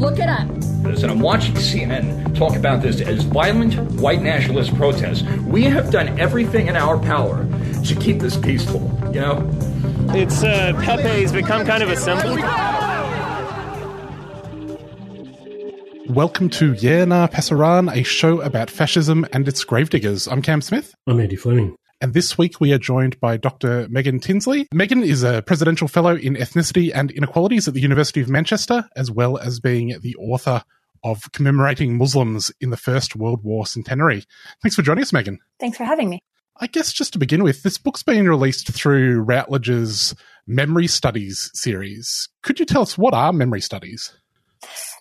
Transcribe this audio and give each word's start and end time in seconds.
Look 0.00 0.18
it 0.18 0.30
up. 0.30 0.48
this, 0.82 1.02
and 1.02 1.12
I'm 1.12 1.20
watching 1.20 1.52
CNN 1.56 2.34
talk 2.34 2.56
about 2.56 2.80
this 2.80 3.02
as 3.02 3.22
violent 3.24 3.74
white 4.00 4.22
nationalist 4.22 4.74
protests. 4.74 5.24
We 5.44 5.64
have 5.64 5.90
done 5.90 6.18
everything 6.18 6.68
in 6.68 6.76
our 6.76 6.98
power 6.98 7.46
to 7.84 7.94
keep 7.96 8.18
this 8.18 8.34
peaceful, 8.34 8.80
you 9.12 9.20
know? 9.20 9.46
It's 10.14 10.42
uh, 10.42 10.72
Pepe's 10.82 11.32
become 11.32 11.66
kind 11.66 11.82
of 11.82 11.90
a 11.90 11.96
symbol. 11.96 12.36
Welcome 16.14 16.48
to 16.48 16.72
Yeah 16.72 17.04
Nah 17.04 17.26
Pasaran, 17.26 17.94
a 17.94 18.02
show 18.02 18.40
about 18.40 18.70
fascism 18.70 19.26
and 19.34 19.46
its 19.46 19.62
gravediggers. 19.64 20.26
I'm 20.26 20.40
Cam 20.40 20.62
Smith. 20.62 20.94
I'm 21.06 21.20
Andy 21.20 21.36
Fleming. 21.36 21.76
And 22.02 22.14
this 22.14 22.38
week 22.38 22.60
we 22.60 22.72
are 22.72 22.78
joined 22.78 23.20
by 23.20 23.36
Dr. 23.36 23.86
Megan 23.90 24.20
Tinsley. 24.20 24.66
Megan 24.72 25.02
is 25.02 25.22
a 25.22 25.42
presidential 25.42 25.86
fellow 25.86 26.16
in 26.16 26.34
ethnicity 26.34 26.90
and 26.94 27.10
inequalities 27.10 27.68
at 27.68 27.74
the 27.74 27.80
University 27.80 28.22
of 28.22 28.28
Manchester, 28.28 28.88
as 28.96 29.10
well 29.10 29.36
as 29.36 29.60
being 29.60 29.98
the 30.00 30.16
author 30.16 30.64
of 31.04 31.30
commemorating 31.32 31.98
Muslims 31.98 32.50
in 32.58 32.70
the 32.70 32.78
First 32.78 33.16
World 33.16 33.44
War 33.44 33.66
centenary. 33.66 34.24
Thanks 34.62 34.76
for 34.76 34.82
joining 34.82 35.02
us, 35.02 35.12
Megan. 35.12 35.40
Thanks 35.58 35.76
for 35.76 35.84
having 35.84 36.08
me. 36.08 36.20
I 36.58 36.68
guess 36.68 36.90
just 36.90 37.12
to 37.12 37.18
begin 37.18 37.42
with, 37.42 37.62
this 37.62 37.76
book's 37.76 38.02
been 38.02 38.26
released 38.26 38.72
through 38.72 39.20
Routledge's 39.20 40.14
Memory 40.46 40.86
Studies 40.86 41.50
series. 41.52 42.30
Could 42.42 42.58
you 42.58 42.64
tell 42.64 42.82
us 42.82 42.96
what 42.96 43.12
are 43.12 43.32
memory 43.32 43.60
studies? 43.60 44.14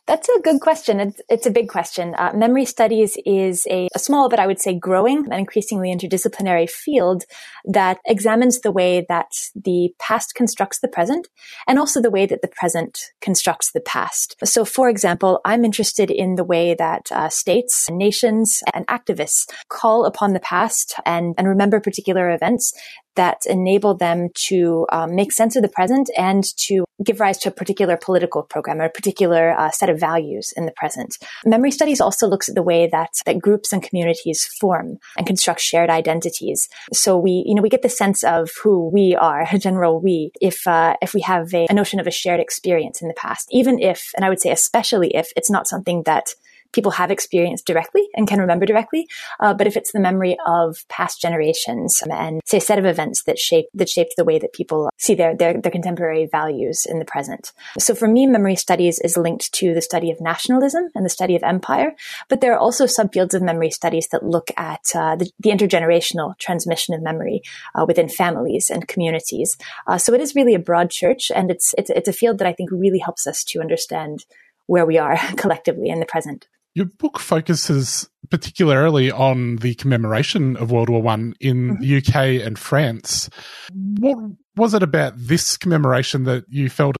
That's 0.10 0.28
a 0.28 0.42
good 0.42 0.60
question. 0.60 1.00
It's, 1.00 1.22
it's 1.30 1.46
a 1.46 1.52
big 1.52 1.70
question. 1.70 2.16
Uh, 2.18 2.32
memory 2.34 2.66
studies 2.66 3.16
is 3.28 3.68
a, 3.70 3.88
a, 3.94 4.00
small, 4.00 4.28
but 4.28 4.40
I 4.40 4.48
would 4.48 4.60
say 4.60 4.74
growing 4.74 5.26
and 5.26 5.36
increasingly 5.36 5.96
interdisciplinary 5.96 6.68
field 6.68 7.26
that 7.66 8.00
examines 8.08 8.62
the 8.62 8.72
way 8.72 9.06
that 9.08 9.30
the 9.54 9.94
past 10.00 10.34
constructs 10.34 10.80
the 10.80 10.88
present 10.88 11.28
and 11.68 11.78
also 11.78 12.02
the 12.02 12.10
way 12.10 12.26
that 12.26 12.42
the 12.42 12.48
present 12.48 13.12
constructs 13.22 13.72
the 13.72 13.82
past. 13.82 14.36
So, 14.44 14.66
for 14.66 14.90
example, 14.90 15.42
I'm 15.46 15.64
interested 15.64 16.10
in 16.10 16.38
the 16.38 16.44
way 16.44 16.74
that 16.74 17.12
uh, 17.12 17.30
states, 17.30 17.88
nations, 17.92 18.64
and 18.74 18.88
activists 18.88 19.48
call 19.68 20.06
upon 20.06 20.34
the 20.34 20.40
past 20.40 20.96
and, 21.06 21.36
and 21.38 21.48
remember 21.48 21.80
particular 21.80 22.32
events 22.32 22.74
that 23.20 23.46
enable 23.48 23.96
them 23.96 24.30
to 24.34 24.88
um, 24.94 25.14
make 25.14 25.34
sense 25.34 25.58
of 25.58 25.62
the 25.62 25.68
present 25.68 26.10
and 26.18 26.44
to 26.56 26.86
give 27.04 27.20
rise 27.20 27.38
to 27.38 27.50
a 27.50 27.52
particular 27.52 27.98
political 27.98 28.44
program 28.44 28.80
or 28.80 28.86
a 28.86 28.90
particular 28.90 29.52
uh, 29.60 29.70
set 29.72 29.90
of 29.90 29.99
values 30.00 30.54
in 30.56 30.66
the 30.66 30.72
present. 30.72 31.18
Memory 31.46 31.72
studies 31.72 32.02
also 32.02 32.28
looks 32.28 32.50
at 32.50 32.56
the 32.56 32.64
way 32.64 32.88
that, 32.88 33.10
that 33.26 33.40
groups 33.40 33.74
and 33.74 33.84
communities 33.84 34.46
form 34.60 34.98
and 35.18 35.28
construct 35.28 35.62
shared 35.62 35.90
identities. 35.90 36.68
So 36.94 37.18
we, 37.18 37.44
you 37.46 37.56
know, 37.56 37.62
we 37.62 37.70
get 37.70 37.82
the 37.82 37.90
sense 37.90 38.24
of 38.24 38.50
who 38.64 38.90
we 38.90 39.16
are, 39.16 39.46
a 39.52 39.60
general 39.60 40.00
we, 40.00 40.32
if, 40.42 40.66
uh, 40.68 40.96
if 41.02 41.14
we 41.14 41.22
have 41.22 41.54
a, 41.54 41.68
a 41.70 41.74
notion 41.74 42.00
of 42.00 42.08
a 42.08 42.12
shared 42.12 42.40
experience 42.40 43.02
in 43.02 43.08
the 43.08 43.14
past, 43.14 43.48
even 43.52 43.80
if, 43.80 44.12
and 44.16 44.26
I 44.26 44.30
would 44.30 44.42
say 44.42 44.52
especially 44.52 45.16
if 45.16 45.30
it's 45.36 45.52
not 45.52 45.68
something 45.68 46.04
that 46.04 46.30
people 46.74 46.92
have 46.92 47.12
experienced 47.12 47.66
directly 47.66 48.08
and 48.16 48.28
can 48.28 48.40
remember 48.40 48.66
directly. 48.66 49.08
Uh, 49.40 49.54
but 49.54 49.68
if 49.68 49.76
it's 49.76 49.92
the 49.92 50.00
memory 50.00 50.38
of 50.46 50.88
past 50.90 51.22
generations 51.22 52.02
and 52.10 52.42
say 52.46 52.58
a 52.58 52.62
set 52.62 52.80
of 52.80 52.86
events 52.86 53.24
that 53.24 53.40
shape 53.40 53.68
that 53.74 53.90
shaped 53.90 54.14
the 54.18 54.26
way 54.26 54.40
that 54.40 54.54
people 54.54 54.90
see 54.98 55.16
their, 55.16 55.36
their 55.36 55.60
their 55.60 55.72
contemporary 55.72 56.28
values 56.32 56.86
in 56.86 57.00
the 57.00 57.06
present. 57.06 57.52
So 57.78 57.96
for 57.96 58.08
me, 58.08 58.28
memory 58.28 58.56
studies 58.56 59.00
is 59.00 59.18
linked 59.18 59.52
to 59.54 59.74
the 59.74 59.82
study 59.82 60.12
of 60.12 60.22
nationalism 60.22 60.90
and 60.96 61.06
the 61.06 61.10
study 61.10 61.36
of 61.36 61.44
empire. 61.44 61.96
But 62.28 62.42
there 62.42 62.54
are 62.54 62.60
also 62.60 62.86
subfields 62.86 63.34
of 63.34 63.42
memory 63.42 63.72
studies 63.72 64.08
that 64.12 64.24
look 64.24 64.50
at 64.58 64.82
uh, 64.96 65.16
the, 65.16 65.32
the, 65.40 65.50
intergenerational 65.50 66.38
transmission 66.38 66.94
of 66.94 67.02
memory 67.02 67.42
uh, 67.76 67.86
within 67.88 68.10
families 68.10 68.70
and 68.70 68.88
communities. 68.88 69.58
Uh, 69.88 69.98
so 69.98 70.14
it 70.14 70.22
is 70.22 70.36
really 70.36 70.54
a 70.54 70.60
broad 70.60 70.90
church, 70.90 71.32
and 71.34 71.52
it's, 71.52 71.74
it's 71.78 71.90
it's 71.90 72.08
a 72.08 72.14
field 72.14 72.38
that 72.38 72.48
I 72.48 72.54
think 72.54 72.70
really 72.72 73.00
helps 73.00 73.28
us 73.28 73.44
to 73.46 73.60
understand 73.60 74.26
where 74.68 74.86
we 74.86 74.98
are 74.98 75.18
collectively 75.38 75.90
in 75.90 76.00
the 76.00 76.06
present. 76.06 76.48
Your 76.76 76.86
book 76.86 77.20
focuses 77.20 78.10
particularly 78.30 79.12
on 79.12 79.58
the 79.58 79.74
commemoration 79.76 80.56
of 80.58 80.72
World 80.72 80.90
War 80.90 81.02
One 81.02 81.34
in 81.40 81.78
mm-hmm. 81.78 81.82
the 81.82 81.98
UK 81.98 82.46
and 82.46 82.58
France. 82.58 83.30
What 83.74 84.18
was 84.56 84.74
it 84.74 84.84
about 84.84 85.14
this 85.16 85.58
commemoration 85.58 86.26
that 86.26 86.46
you 86.48 86.70
felt 86.70 86.96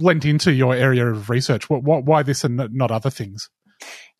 lent 0.00 0.24
into 0.24 0.52
your 0.52 0.74
area 0.74 1.06
of 1.06 1.30
research? 1.30 1.70
What, 1.70 1.82
what, 1.84 2.04
why 2.04 2.22
this 2.22 2.44
and 2.44 2.56
not 2.72 2.90
other 2.90 3.10
things? 3.10 3.48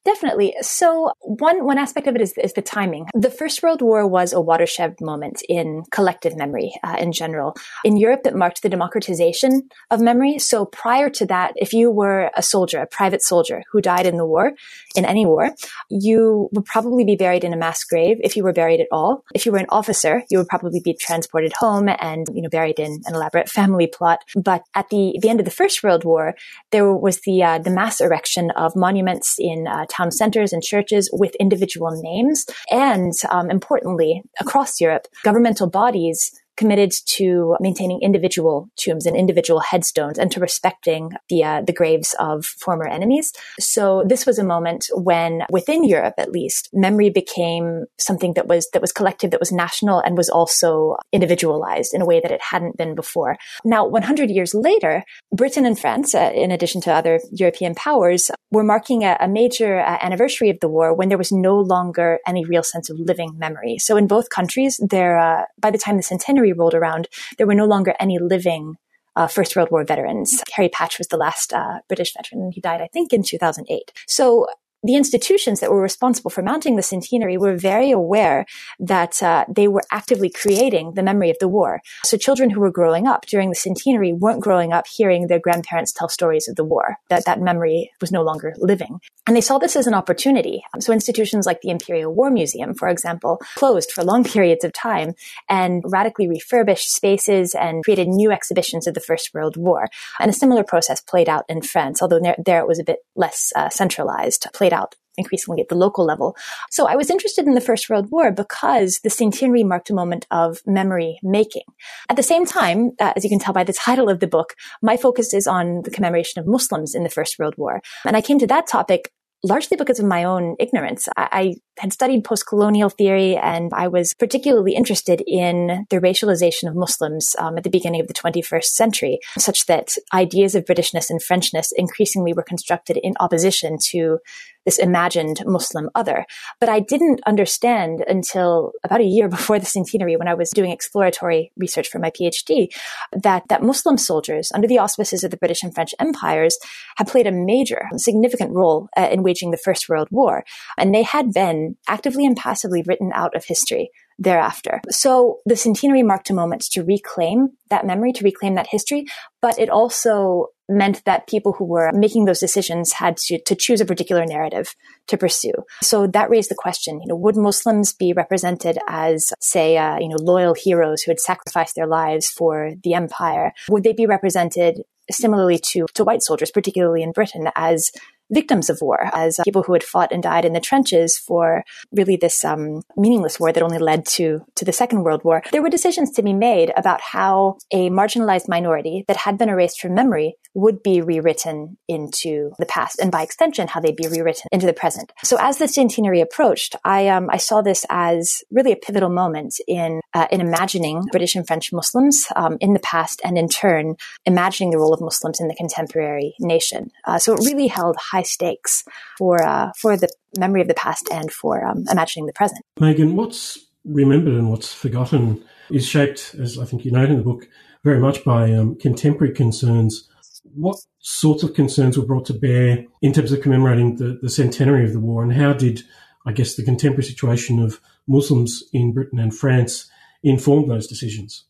Definitely. 0.04 0.54
So 0.62 1.12
one 1.20 1.64
one 1.64 1.78
aspect 1.78 2.08
of 2.08 2.16
it 2.16 2.20
is, 2.20 2.34
is 2.36 2.54
the 2.54 2.62
timing. 2.62 3.06
The 3.14 3.30
First 3.30 3.62
World 3.62 3.82
War 3.82 4.04
was 4.06 4.32
a 4.32 4.40
watershed 4.40 4.96
moment 5.00 5.42
in 5.48 5.84
collective 5.92 6.36
memory 6.36 6.72
uh, 6.82 6.96
in 6.98 7.12
general. 7.12 7.54
In 7.84 7.96
Europe, 7.96 8.22
it 8.26 8.34
marked 8.34 8.62
the 8.62 8.68
democratization 8.68 9.68
of 9.92 10.00
memory. 10.00 10.40
So 10.40 10.64
prior 10.64 11.08
to 11.10 11.26
that, 11.26 11.52
if 11.54 11.72
you 11.72 11.92
were 11.92 12.32
a 12.36 12.42
soldier, 12.42 12.80
a 12.80 12.86
private 12.86 13.22
soldier 13.22 13.62
who 13.70 13.80
died 13.80 14.06
in 14.06 14.16
the 14.16 14.26
war, 14.26 14.52
in 14.96 15.04
any 15.04 15.24
war, 15.24 15.54
you 15.88 16.48
would 16.50 16.64
probably 16.64 17.04
be 17.04 17.14
buried 17.14 17.44
in 17.44 17.52
a 17.52 17.56
mass 17.56 17.84
grave 17.84 18.19
if 18.24 18.36
you 18.36 18.42
were 18.42 18.52
buried 18.52 18.80
at 18.80 18.88
all. 18.90 19.24
If 19.36 19.46
you 19.46 19.52
were 19.52 19.58
an 19.58 19.66
officer, 19.69 20.24
you 20.30 20.38
would 20.38 20.48
probably 20.48 20.80
be 20.80 20.94
transported 20.94 21.52
home 21.52 21.88
and 21.88 22.26
you 22.34 22.42
know 22.42 22.48
buried 22.48 22.80
in 22.80 23.02
an 23.04 23.14
elaborate 23.14 23.48
family 23.48 23.86
plot. 23.86 24.19
But 24.34 24.64
at 24.74 24.88
the 24.88 25.16
the 25.22 25.28
end 25.28 25.38
of 25.38 25.44
the 25.44 25.52
First 25.52 25.84
World 25.84 26.04
War, 26.04 26.34
there 26.72 26.92
was 26.92 27.20
the 27.20 27.44
uh, 27.44 27.58
the 27.58 27.70
mass 27.70 28.00
erection 28.00 28.50
of 28.56 28.74
monuments 28.74 29.36
in 29.38 29.69
uh, 29.69 29.86
town 29.92 30.10
centers 30.10 30.53
and 30.53 30.62
churches 30.62 31.10
with 31.12 31.34
individual 31.36 31.91
names. 32.03 32.47
And 32.70 33.12
um, 33.30 33.50
importantly, 33.50 34.22
across 34.41 34.80
Europe, 34.80 35.06
governmental 35.25 35.69
bodies 35.69 36.32
committed 36.62 36.92
to 37.06 37.56
maintaining 37.58 38.00
individual 38.02 38.68
tombs 38.76 39.04
and 39.04 39.16
individual 39.16 39.58
headstones 39.58 40.16
and 40.16 40.30
to 40.30 40.38
respecting 40.38 41.10
the 41.28 41.42
uh, 41.42 41.60
the 41.60 41.72
graves 41.72 42.14
of 42.20 42.44
former 42.44 42.86
enemies. 42.86 43.32
So 43.58 44.04
this 44.06 44.24
was 44.26 44.38
a 44.38 44.44
moment 44.44 44.86
when 44.94 45.42
within 45.50 45.82
Europe 45.82 46.14
at 46.18 46.30
least 46.30 46.68
memory 46.72 47.10
became 47.10 47.86
something 47.98 48.34
that 48.34 48.46
was 48.46 48.70
that 48.72 48.80
was 48.80 48.92
collective 48.92 49.32
that 49.32 49.40
was 49.40 49.50
national 49.50 49.98
and 49.98 50.16
was 50.16 50.30
also 50.30 50.94
individualized 51.12 51.94
in 51.94 52.00
a 52.00 52.06
way 52.06 52.20
that 52.20 52.30
it 52.30 52.40
hadn't 52.52 52.76
been 52.76 52.94
before. 52.94 53.36
Now 53.64 53.84
100 53.84 54.30
years 54.30 54.54
later, 54.54 55.02
Britain 55.32 55.66
and 55.66 55.76
France 55.76 56.14
uh, 56.14 56.30
in 56.32 56.52
addition 56.52 56.80
to 56.82 56.92
other 56.92 57.18
European 57.32 57.74
powers 57.74 58.30
were 58.52 58.62
marking 58.62 59.02
a, 59.02 59.16
a 59.18 59.26
major 59.26 59.80
uh, 59.80 59.98
anniversary 60.00 60.50
of 60.50 60.60
the 60.60 60.68
war 60.68 60.94
when 60.94 61.08
there 61.08 61.18
was 61.18 61.32
no 61.32 61.58
longer 61.58 62.20
any 62.24 62.44
real 62.44 62.62
sense 62.62 62.88
of 62.88 63.00
living 63.00 63.30
memory. 63.36 63.78
So 63.78 63.96
in 63.96 64.06
both 64.06 64.30
countries 64.30 64.80
there 64.94 65.18
uh, 65.18 65.42
by 65.58 65.72
the 65.72 65.78
time 65.78 65.96
the 65.96 66.02
centenary 66.02 66.51
rolled 66.52 66.74
around, 66.74 67.08
there 67.38 67.46
were 67.46 67.54
no 67.54 67.66
longer 67.66 67.94
any 68.00 68.18
living 68.18 68.76
uh, 69.16 69.26
First 69.26 69.56
World 69.56 69.70
War 69.70 69.84
veterans. 69.84 70.42
Harry 70.52 70.69
Patch 70.69 70.99
was 70.99 71.08
the 71.08 71.16
last 71.16 71.52
uh, 71.52 71.81
British 71.88 72.14
veteran. 72.14 72.50
He 72.52 72.60
died, 72.60 72.81
I 72.81 72.88
think, 72.93 73.12
in 73.12 73.22
2008. 73.22 73.93
So 74.06 74.46
the 74.82 74.96
institutions 74.96 75.61
that 75.61 75.70
were 75.70 75.81
responsible 75.81 76.31
for 76.31 76.43
mounting 76.43 76.76
the 76.76 76.82
centenary 76.82 77.37
were 77.37 77.56
very 77.56 77.90
aware 77.90 78.46
that 78.81 79.23
uh, 79.23 79.44
they 79.49 79.69
were 79.69 79.82
actively 79.90 80.31
creating 80.31 80.94
the 80.94 81.02
memory 81.02 81.31
of 81.31 81.37
the 81.40 81.49
war. 81.49 81.81
So 82.05 82.17
children 82.17 82.50
who 82.50 82.61
were 82.61 82.70
growing 82.70 83.06
up 83.06 83.26
during 83.26 83.49
the 83.49 83.55
centenary 83.55 84.12
weren't 84.12 84.40
growing 84.40 84.73
up 84.73 84.87
hearing 84.87 85.26
their 85.26 85.38
grandparents 85.38 85.93
tell 85.93 86.08
stories 86.08 86.49
of 86.49 86.56
the 86.56 86.64
war. 86.64 86.96
That 87.11 87.25
that 87.26 87.40
memory 87.40 87.90
was 88.00 88.12
no 88.12 88.23
longer 88.23 88.55
living, 88.58 89.00
and 89.26 89.37
they 89.37 89.40
saw 89.40 89.58
this 89.58 89.76
as 89.76 89.87
an 89.87 89.94
opportunity. 89.94 90.62
So 90.81 90.93
institutions 90.93 91.46
like 91.46 91.61
the 91.61 91.70
Imperial 91.70 92.12
War 92.12 92.31
Museum, 92.31 92.75
for 92.75 92.88
example, 92.88 93.40
closed 93.56 93.93
for 93.93 94.02
long 94.02 94.25
periods 94.25 94.64
of 94.64 94.73
time 94.73 95.14
and 95.49 95.82
radically 95.87 96.28
refurbished 96.28 96.93
spaces 96.93 97.55
and 97.55 97.85
created 97.85 98.08
new 98.08 98.32
exhibitions 98.32 98.87
of 98.87 98.94
the 98.94 99.00
First 99.00 99.31
World 99.32 99.56
War. 99.56 99.87
And 100.19 100.28
a 100.28 100.35
similar 100.35 100.64
process 100.64 101.00
played 101.00 101.28
out 101.28 101.44
in 101.49 101.62
France, 101.62 102.02
although 102.02 102.20
there, 102.20 102.37
there 102.44 102.61
it 102.61 102.67
was 102.67 102.81
a 102.81 102.85
bit 102.85 102.99
less 103.14 103.52
uh, 103.55 103.69
centralized. 103.69 104.46
Played 104.52 104.71
out 104.72 104.94
increasingly 105.16 105.60
at 105.60 105.69
the 105.69 105.74
local 105.74 106.04
level. 106.04 106.36
So 106.70 106.86
I 106.86 106.96
was 106.96 107.10
interested 107.10 107.46
in 107.46 107.54
the 107.54 107.60
First 107.60 107.90
World 107.90 108.10
War 108.10 108.32
because 108.32 109.00
the 109.04 109.10
centenary 109.10 109.62
marked 109.62 109.90
a 109.90 109.94
moment 109.94 110.26
of 110.30 110.60
memory 110.66 111.19
making. 111.22 111.64
At 112.08 112.16
the 112.16 112.22
same 112.22 112.46
time, 112.46 112.92
uh, 112.98 113.12
as 113.14 113.24
you 113.24 113.30
can 113.30 113.38
tell 113.38 113.52
by 113.52 113.64
the 113.64 113.72
title 113.72 114.08
of 114.08 114.20
the 114.20 114.26
book, 114.26 114.54
my 114.80 114.96
focus 114.96 115.34
is 115.34 115.46
on 115.46 115.82
the 115.82 115.90
commemoration 115.90 116.40
of 116.40 116.46
Muslims 116.46 116.94
in 116.94 117.02
the 117.02 117.10
First 117.10 117.38
World 117.38 117.54
War. 117.58 117.82
And 118.06 118.16
I 118.16 118.22
came 118.22 118.38
to 118.38 118.46
that 118.46 118.66
topic 118.66 119.12
largely 119.44 119.76
because 119.76 119.98
of 119.98 120.06
my 120.06 120.24
own 120.24 120.54
ignorance. 120.60 121.08
I, 121.16 121.28
I 121.32 121.54
had 121.78 121.92
studied 121.92 122.25
post-colonial 122.25 122.90
theory 122.90 123.36
and 123.36 123.72
I 123.75 123.88
was 123.88 124.14
particularly 124.14 124.75
interested 124.75 125.22
in 125.26 125.86
the 125.90 125.98
racialization 125.98 126.68
of 126.68 126.76
Muslims 126.76 127.34
um, 127.38 127.58
at 127.58 127.64
the 127.64 127.70
beginning 127.70 128.00
of 128.00 128.06
the 128.06 128.14
21st 128.14 128.64
century, 128.64 129.18
such 129.38 129.66
that 129.66 129.96
ideas 130.14 130.54
of 130.54 130.64
Britishness 130.64 131.10
and 131.10 131.20
Frenchness 131.20 131.72
increasingly 131.76 132.32
were 132.32 132.42
constructed 132.42 132.98
in 132.98 133.14
opposition 133.18 133.78
to 133.86 134.18
this 134.64 134.79
imagined 134.79 135.43
Muslim 135.44 135.91
other. 135.94 136.25
But 136.61 136.69
I 136.69 136.81
didn't 136.81 137.20
understand 137.26 138.05
until 138.06 138.73
about 138.85 139.00
a 139.00 139.05
year 139.05 139.29
before 139.32 139.59
the 139.59 139.67
centenary 139.67 140.17
when 140.17 140.29
I 140.29 140.35
was 140.35 140.50
doing 140.50 140.70
exploratory 140.70 141.53
research 141.56 141.88
for 141.88 141.99
my 141.99 142.11
PhD 142.11 142.69
that, 143.12 143.44
that 143.49 143.62
Muslim 143.62 143.99
soldiers 143.99 144.50
under 144.55 144.69
the 144.69 144.79
auspices 144.79 145.25
of 145.25 145.31
the 145.31 145.37
British 145.37 145.62
and 145.62 145.75
French 145.75 145.94
empires 145.99 146.59
had 146.97 147.09
played 147.09 147.26
a 147.26 147.32
major, 147.32 147.88
significant 147.97 148.53
role 148.53 148.88
uh, 148.97 149.09
in 149.11 149.23
waging 149.23 149.50
the 149.50 149.56
First 149.56 149.88
World 149.88 150.09
War. 150.11 150.44
And 150.79 150.94
they 150.94 151.03
had 151.03 151.32
been 151.32 151.76
actively 151.88 152.26
and 152.26 152.37
passively 152.37 152.82
written 152.87 153.11
out 153.14 153.35
of 153.35 153.44
history 153.44 153.91
thereafter. 154.19 154.81
So 154.91 155.38
the 155.47 155.56
centenary 155.56 156.03
marked 156.03 156.31
a 156.31 156.35
moment 156.35 156.62
to 156.73 156.85
reclaim 156.85 157.50
that 157.70 157.87
memory, 157.87 158.12
to 158.12 158.25
reclaim 158.25 158.55
that 158.55 158.69
history, 158.69 159.06
but 159.41 159.59
it 159.59 159.70
also 159.70 160.49
meant 160.69 161.05
that 161.05 161.26
people 161.26 161.53
who 161.53 161.64
were 161.64 161.91
making 161.93 162.25
those 162.25 162.41
decisions 162.41 162.93
had 162.93 163.17
to, 163.17 163.41
to 163.43 163.55
choose 163.55 163.81
a 163.81 163.85
particular 163.85 164.25
narrative 164.25 164.75
to 165.09 165.19
pursue. 165.19 165.53
So 165.82 166.06
that 166.06 166.31
raised 166.31 166.50
the 166.50 166.55
question, 166.55 167.00
you 167.00 167.09
know, 167.09 167.17
would 167.17 167.37
Muslims 167.37 167.93
be 167.93 168.12
represented 168.12 168.79
as, 168.88 169.32
say, 169.41 169.76
uh, 169.76 169.99
you 169.99 170.09
know, 170.09 170.17
loyal 170.20 170.55
heroes 170.55 171.03
who 171.03 171.11
had 171.11 171.20
sacrificed 171.20 171.75
their 171.75 171.87
lives 171.87 172.29
for 172.29 172.73
the 172.82 172.94
empire? 172.94 173.53
Would 173.69 173.82
they 173.82 173.93
be 173.93 174.06
represented 174.06 174.82
similarly 175.11 175.59
to, 175.59 175.87
to 175.94 176.05
white 176.05 176.23
soldiers, 176.23 176.50
particularly 176.50 177.03
in 177.03 177.12
Britain, 177.12 177.49
as 177.56 177.91
victims 178.32 178.70
of 178.70 178.79
war, 178.81 179.11
as 179.12 179.38
people 179.44 179.62
who 179.62 179.73
had 179.73 179.82
fought 179.82 180.12
and 180.12 180.23
died 180.23 180.44
in 180.44 180.52
the 180.52 180.61
trenches 180.61 181.17
for 181.17 181.64
really 181.93 182.17
this 182.17 182.44
um, 182.44 182.82
meaningless 182.96 183.38
war 183.38 183.52
that 183.52 183.62
only 183.62 183.79
led 183.79 184.06
to 184.06 184.44
to 184.56 184.64
the 184.64 184.73
Second 184.73 185.05
World 185.05 185.23
War. 185.25 185.43
There 185.52 185.62
were 185.62 185.69
decisions 185.69 186.11
to 186.12 186.23
be 186.23 186.32
made 186.32 186.73
about 186.76 187.00
how 187.00 187.58
a 187.70 187.90
marginalized 187.90 188.49
minority 188.49 189.05
that 189.08 189.17
had 189.17 189.38
been 189.38 189.49
erased 189.49 189.81
from 189.81 189.94
memory 189.94 190.37
would 190.55 190.82
be 190.82 191.00
rewritten 191.00 191.79
into 191.88 192.52
the 192.58 192.67
past, 192.67 192.99
and 193.00 193.11
by 193.11 193.23
extension, 193.23 193.69
how 193.69 193.81
they'd 193.81 193.96
be 193.96 194.08
rewritten 194.08 194.49
into 194.52 194.67
the 194.67 194.73
present. 194.73 195.12
So, 195.25 195.37
as 195.40 195.58
the 195.58 195.69
centenary 195.69 196.20
approached, 196.20 196.76
I 196.85 197.08
um, 197.08 197.28
I 197.31 197.38
saw 197.38 197.62
this 197.62 197.87
as 197.88 198.43
really 198.50 198.73
a 198.73 198.76
pivotal 198.76 199.08
moment 199.08 199.55
in 199.67 200.00
uh, 200.14 200.26
in 200.31 200.40
imagining 200.40 201.02
British 201.11 201.35
and 201.35 201.46
French 201.46 201.73
Muslims 201.73 202.26
um, 202.37 202.56
in 202.61 202.75
the 202.75 202.81
past, 202.81 203.20
and 203.25 203.38
in 203.38 203.49
turn, 203.49 203.96
imagining 204.26 204.70
the 204.70 204.78
role 204.78 204.93
of 204.93 205.00
Muslims 205.00 205.40
in 205.40 205.49
the 205.49 205.55
contemporary 205.55 206.35
nation. 206.38 206.90
Uh, 207.05 207.19
so, 207.19 207.35
it 207.35 207.40
really 207.44 207.67
held 207.67 207.96
high 207.96 208.21
stakes 208.22 208.84
for 209.19 209.42
uh, 209.42 209.72
for 209.76 209.96
the 209.96 210.08
memory 210.38 210.62
of 210.62 210.69
the 210.69 210.74
past 210.74 211.08
and 211.12 211.30
for 211.30 211.64
um, 211.64 211.84
imagining 211.90 212.26
the 212.26 212.32
present. 212.32 212.64
Megan, 212.80 213.16
what's 213.16 213.58
remembered 213.84 214.34
and 214.34 214.50
what's 214.50 214.72
forgotten 214.72 215.44
is 215.70 215.86
shaped, 215.86 216.34
as 216.40 216.58
I 216.58 216.64
think 216.64 216.84
you 216.84 216.92
note 216.92 217.10
in 217.10 217.16
the 217.16 217.22
book, 217.22 217.48
very 217.84 217.98
much 217.98 218.24
by 218.24 218.52
um, 218.52 218.76
contemporary 218.76 219.34
concerns. 219.34 220.08
What 220.54 220.76
sorts 220.98 221.42
of 221.42 221.54
concerns 221.54 221.96
were 221.96 222.04
brought 222.04 222.26
to 222.26 222.34
bear 222.34 222.84
in 223.00 223.12
terms 223.12 223.32
of 223.32 223.40
commemorating 223.40 223.96
the, 223.96 224.19
the 224.20 224.30
centenary 224.30 224.84
of 224.84 224.92
the 224.92 225.00
war, 225.00 225.22
and 225.22 225.32
how 225.32 225.52
did, 225.52 225.82
I 226.26 226.32
guess, 226.32 226.54
the 226.54 226.64
contemporary 226.64 227.04
situation 227.04 227.58
of 227.58 227.80
Muslims 228.06 228.62
in 228.72 228.92
Britain 228.92 229.18
and 229.18 229.34
France 229.34 229.90
inform 230.22 230.68
those 230.68 230.86
decisions? 230.86 231.44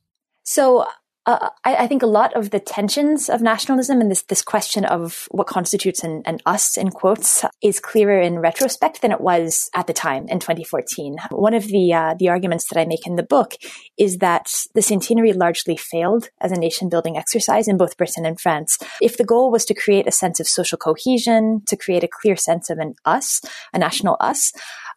So 0.45 0.87
uh, 1.25 1.51
I, 1.65 1.77
I, 1.77 1.87
think 1.87 2.03
a 2.03 2.07
lot 2.07 2.35
of 2.35 2.51
the 2.51 2.59
tensions 2.59 3.29
of 3.29 3.41
nationalism 3.41 4.01
and 4.01 4.11
this 4.11 4.23
this 4.23 4.43
question 4.43 4.85
of 4.85 5.29
what 5.31 5.47
constitutes 5.47 6.03
an, 6.03 6.23
an, 6.25 6.39
us 6.47 6.77
in 6.77 6.91
quotes 6.91 7.45
is 7.63 7.79
clearer 7.79 8.21
in 8.21 8.41
retrospect 8.41 9.03
than 9.03 9.13
it 9.13 9.21
was 9.21 9.71
at 9.75 9.87
the 9.87 9.93
time 9.93 10.27
in 10.29 10.41
2014. 10.41 11.17
One 11.31 11.55
of 11.55 11.69
the 11.69 11.95
uh, 11.95 12.15
the 12.19 12.29
arguments 12.29 12.69
that 12.69 12.81
I 12.81 12.87
make 12.87 13.07
in 13.07 13.15
the 13.15 13.23
book 13.23 13.55
is 13.97 14.19
that 14.19 14.53
the 14.75 14.83
centenary 14.83 15.33
largely 15.33 15.77
failed 15.77 16.29
as 16.41 16.51
a 16.51 16.59
nation 16.59 16.89
building 16.89 17.17
exercise 17.17 17.69
in 17.69 17.77
both 17.77 17.97
Britain 17.97 18.27
and 18.27 18.41
France. 18.41 18.79
If 19.01 19.17
the 19.17 19.25
goal 19.25 19.53
was 19.53 19.65
to 19.67 19.75
create 19.75 20.09
a 20.09 20.13
sense 20.13 20.41
of 20.41 20.49
social 20.49 20.79
cohesion, 20.79 21.63
to 21.67 21.77
create 21.77 22.03
a 22.03 22.09
clear 22.09 22.35
sense 22.35 22.69
of 22.69 22.79
an 22.79 22.95
us, 23.05 23.41
a 23.73 23.79
national 23.79 24.17
us, 24.19 24.53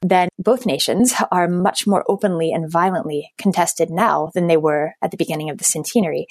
then 0.09 0.29
both 0.37 0.65
nations 0.65 1.13
are 1.31 1.47
much 1.47 1.87
more 1.87 2.03
openly 2.07 2.51
and 2.51 2.71
violently 2.71 3.33
contested 3.37 3.89
now 3.89 4.31
than 4.33 4.47
they 4.47 4.57
were 4.57 4.93
at 5.01 5.11
the 5.11 5.17
beginning 5.17 5.49
of 5.49 5.57
the 5.57 5.63
centenary. 5.63 6.27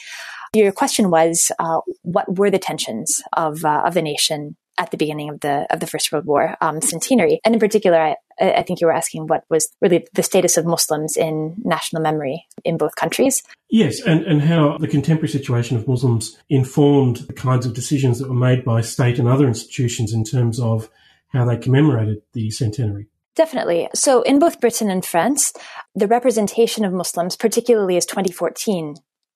Your 0.55 0.73
question 0.73 1.11
was, 1.11 1.51
uh, 1.59 1.81
what 2.03 2.39
were 2.39 2.51
the 2.51 2.59
tensions 2.59 3.23
of 3.33 3.65
uh, 3.65 3.83
of 3.85 3.95
the 3.95 4.03
nation 4.03 4.57
at 4.79 4.91
the 4.91 4.97
beginning 4.97 5.29
of 5.29 5.41
the 5.41 5.67
of 5.71 5.81
the 5.81 5.87
First 5.87 6.13
World 6.13 6.27
War 6.27 6.57
um, 6.61 6.81
centenary, 6.81 7.41
and 7.45 7.55
in 7.55 7.61
particular, 7.61 7.99
I, 7.99 8.17
I, 8.41 8.63
think 8.63 8.81
you 8.81 8.87
were 8.87 8.93
asking 8.93 9.27
what 9.27 9.45
was 9.49 9.69
really 9.81 10.07
the 10.15 10.23
status 10.23 10.57
of 10.57 10.67
Muslims 10.67 11.17
in 11.17 11.57
national 11.65 12.03
memory 12.03 12.47
in 12.65 12.77
both 12.77 12.95
countries. 12.97 13.43
Yes, 13.71 14.01
and, 14.01 14.25
and 14.25 14.43
how 14.43 14.79
the 14.79 14.89
contemporary 14.89 15.29
situation 15.29 15.77
of 15.77 15.89
Muslims 15.89 16.39
informed 16.49 17.19
the 17.19 17.33
kinds 17.33 17.67
of 17.67 17.75
decisions 17.75 18.19
that 18.19 18.29
were 18.29 18.35
made 18.35 18.65
by 18.65 18.81
state 18.81 19.19
and 19.19 19.29
other 19.29 19.49
institutions 19.49 20.13
in 20.13 20.25
terms 20.25 20.61
of 20.61 20.89
how 21.29 21.45
they 21.45 21.57
commemorated 21.57 22.23
the 22.33 22.51
centenary. 22.51 23.09
Definitely. 23.37 23.89
So 23.95 24.23
in 24.23 24.39
both 24.39 24.61
Britain 24.61 24.91
and 24.91 25.05
France, 25.05 25.53
the 25.95 26.07
representation 26.07 26.85
of 26.85 26.93
Muslims, 26.93 27.37
particularly 27.37 27.97
as 27.97 28.07
2014 28.07 28.95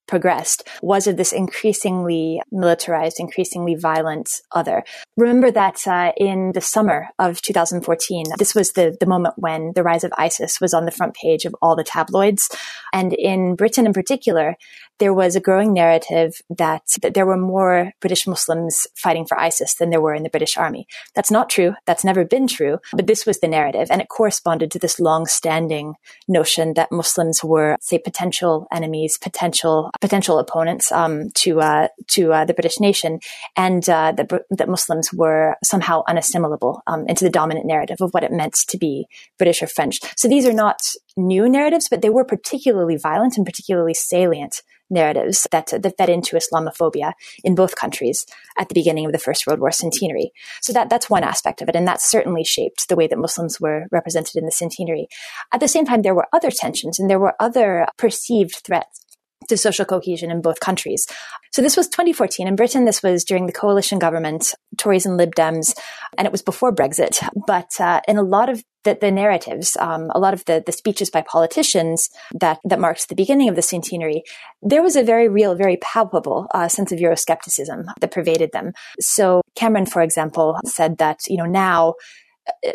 progressed 0.09 0.67
was 0.83 1.07
of 1.07 1.17
this 1.17 1.33
increasingly 1.33 2.41
militarized, 2.51 3.21
increasingly 3.21 3.77
violent 3.77 4.29
other. 4.53 4.83
Remember 5.17 5.51
that 5.53 5.87
uh, 5.87 6.13
in 6.17 6.53
the 6.53 6.61
summer 6.61 7.09
of 7.19 7.41
2014, 7.43 8.25
this 8.39 8.55
was 8.55 8.73
the, 8.73 8.97
the 8.99 9.07
moment 9.07 9.35
when 9.37 9.73
the 9.75 9.83
rise 9.85 10.03
of 10.03 10.13
ISIS 10.19 10.61
was 10.61 10.75
on 10.75 10.87
the 10.87 10.91
front 10.91 11.15
page 11.15 11.45
of 11.45 11.55
all 11.63 11.77
the 11.77 11.85
tabloids. 11.85 12.49
And 12.93 13.13
in 13.13 13.55
Britain 13.55 13.87
in 13.87 13.93
particular, 13.93 14.57
there 14.99 15.15
was 15.15 15.37
a 15.37 15.41
growing 15.41 15.73
narrative 15.73 16.41
that, 16.51 16.83
that 17.03 17.15
there 17.15 17.27
were 17.27 17.37
more 17.37 17.93
British 18.01 18.27
Muslims 18.27 18.87
fighting 18.95 19.27
for 19.27 19.39
ISIS 19.39 19.75
than 19.75 19.91
there 19.91 20.01
were 20.01 20.15
in 20.15 20.23
the 20.23 20.31
British 20.31 20.57
army. 20.57 20.87
That's 21.15 21.31
not 21.31 21.49
true. 21.49 21.75
That's 21.87 22.05
never 22.05 22.25
been 22.25 22.47
true. 22.47 22.79
But 22.93 23.07
this 23.07 23.27
was 23.27 23.41
the 23.41 23.49
narrative. 23.49 23.89
And 23.91 24.01
it 24.01 24.09
corresponded 24.09 24.71
to 24.73 24.79
this 24.79 25.01
long 25.01 25.27
standing 25.27 25.95
notion 26.27 26.75
that 26.75 26.93
Muslims 26.93 27.45
were, 27.45 27.77
say, 27.81 27.99
potential 27.99 28.67
enemies, 28.73 29.19
potential, 29.19 29.91
potential 30.01 30.39
opponents, 30.39 30.91
um, 30.93 31.31
to, 31.35 31.61
uh, 31.61 31.89
to, 32.09 32.33
uh, 32.33 32.45
the 32.45 32.55
British 32.55 32.81
nation. 32.81 33.21
And, 33.57 33.89
uh, 33.89 34.13
that, 34.13 34.31
that 34.51 34.69
Muslims 34.69 35.13
were 35.13 35.57
somehow 35.63 36.03
unassimilable, 36.09 36.81
um, 36.87 37.07
into 37.09 37.25
the 37.25 37.31
dominant 37.31 37.67
narrative 37.67 38.01
of 38.01 38.13
what 38.13 38.25
it 38.25 38.33
meant 38.33 38.55
to 38.69 38.79
be 38.79 39.07
British 39.39 39.63
or 39.63 39.67
French. 39.67 40.01
So 40.17 40.29
these 40.29 40.47
are 40.47 40.53
not 40.53 40.81
new 41.19 41.49
narratives, 41.49 41.89
but 41.89 42.01
they 42.01 42.11
were 42.11 42.25
particularly 42.25 42.97
violent 42.97 43.37
and 43.37 43.45
particularly 43.45 43.95
salient 43.95 44.63
narratives 44.91 45.47
that, 45.51 45.67
that 45.67 45.97
fed 45.99 46.09
into 46.09 46.37
Islamophobia 46.37 47.13
in 47.45 47.55
both 47.55 47.77
countries 47.77 48.25
at 48.59 48.69
the 48.69 48.75
beginning 48.75 49.05
of 49.05 49.13
the 49.13 49.19
First 49.19 49.47
World 49.47 49.61
War 49.61 49.71
centenary. 49.71 50.33
So 50.63 50.73
that, 50.73 50.89
that's 50.89 51.11
one 51.11 51.25
aspect 51.25 51.61
of 51.61 51.69
it. 51.69 51.77
And 51.77 51.87
that 51.87 52.01
certainly 52.01 52.45
shaped 52.45 52.89
the 52.89 52.97
way 52.97 53.07
that 53.07 53.19
Muslims 53.19 53.61
were 53.61 53.87
represented 53.91 54.37
in 54.37 54.47
the 54.47 54.53
centenary. 54.53 55.09
At 55.53 55.61
the 55.61 55.69
same 55.69 55.85
time, 55.85 56.03
there 56.03 56.15
were 56.15 56.29
other 56.33 56.51
tensions 56.51 56.99
and 56.99 57.11
there 57.11 57.19
were 57.19 57.35
other 57.39 57.87
perceived 57.99 58.63
threats 58.65 59.05
to 59.49 59.57
social 59.57 59.85
cohesion 59.85 60.31
in 60.31 60.41
both 60.41 60.61
countries. 60.61 61.07
So 61.53 61.63
this 61.63 61.77
was 61.77 61.89
2014. 61.89 62.47
In 62.47 62.57
Britain, 62.57 62.85
this 62.85 63.03
was 63.03 63.25
during 63.25 63.47
the 63.47 63.53
coalition 63.53 63.99
government, 63.99 64.55
Tories 64.77 65.07
and 65.07 65.17
Lib 65.17 65.35
Dems, 65.35 65.77
and 66.17 66.27
it 66.27 66.33
was 66.33 66.43
before 66.43 66.75
Brexit. 66.75 67.27
But 67.47 67.81
uh, 67.81 68.01
in 68.07 68.17
a 68.17 68.23
lot 68.23 68.49
of 68.49 68.63
the, 68.85 68.97
the 69.01 69.11
narratives, 69.11 69.77
um, 69.81 70.11
a 70.15 70.19
lot 70.19 70.35
of 70.35 70.45
the, 70.45 70.63
the 70.65 70.73
speeches 70.73 71.11
by 71.11 71.23
politicians 71.23 72.11
that, 72.41 72.59
that 72.65 72.79
marked 72.79 73.09
the 73.09 73.15
beginning 73.15 73.49
of 73.49 73.57
the 73.57 73.63
centenary, 73.63 74.23
there 74.63 74.83
was 74.83 74.97
a 74.97 75.03
very 75.03 75.29
real, 75.29 75.55
very 75.55 75.79
palpable 75.79 76.47
uh, 76.55 76.69
sense 76.69 76.93
of 76.93 76.99
Euroscepticism 76.99 77.85
that 78.01 78.11
pervaded 78.11 78.53
them. 78.53 78.73
So 79.01 79.43
Cameron, 79.57 79.87
for 79.87 80.03
example, 80.03 80.59
said 80.65 80.99
that, 80.99 81.21
you 81.29 81.37
know, 81.37 81.47
now 81.47 81.95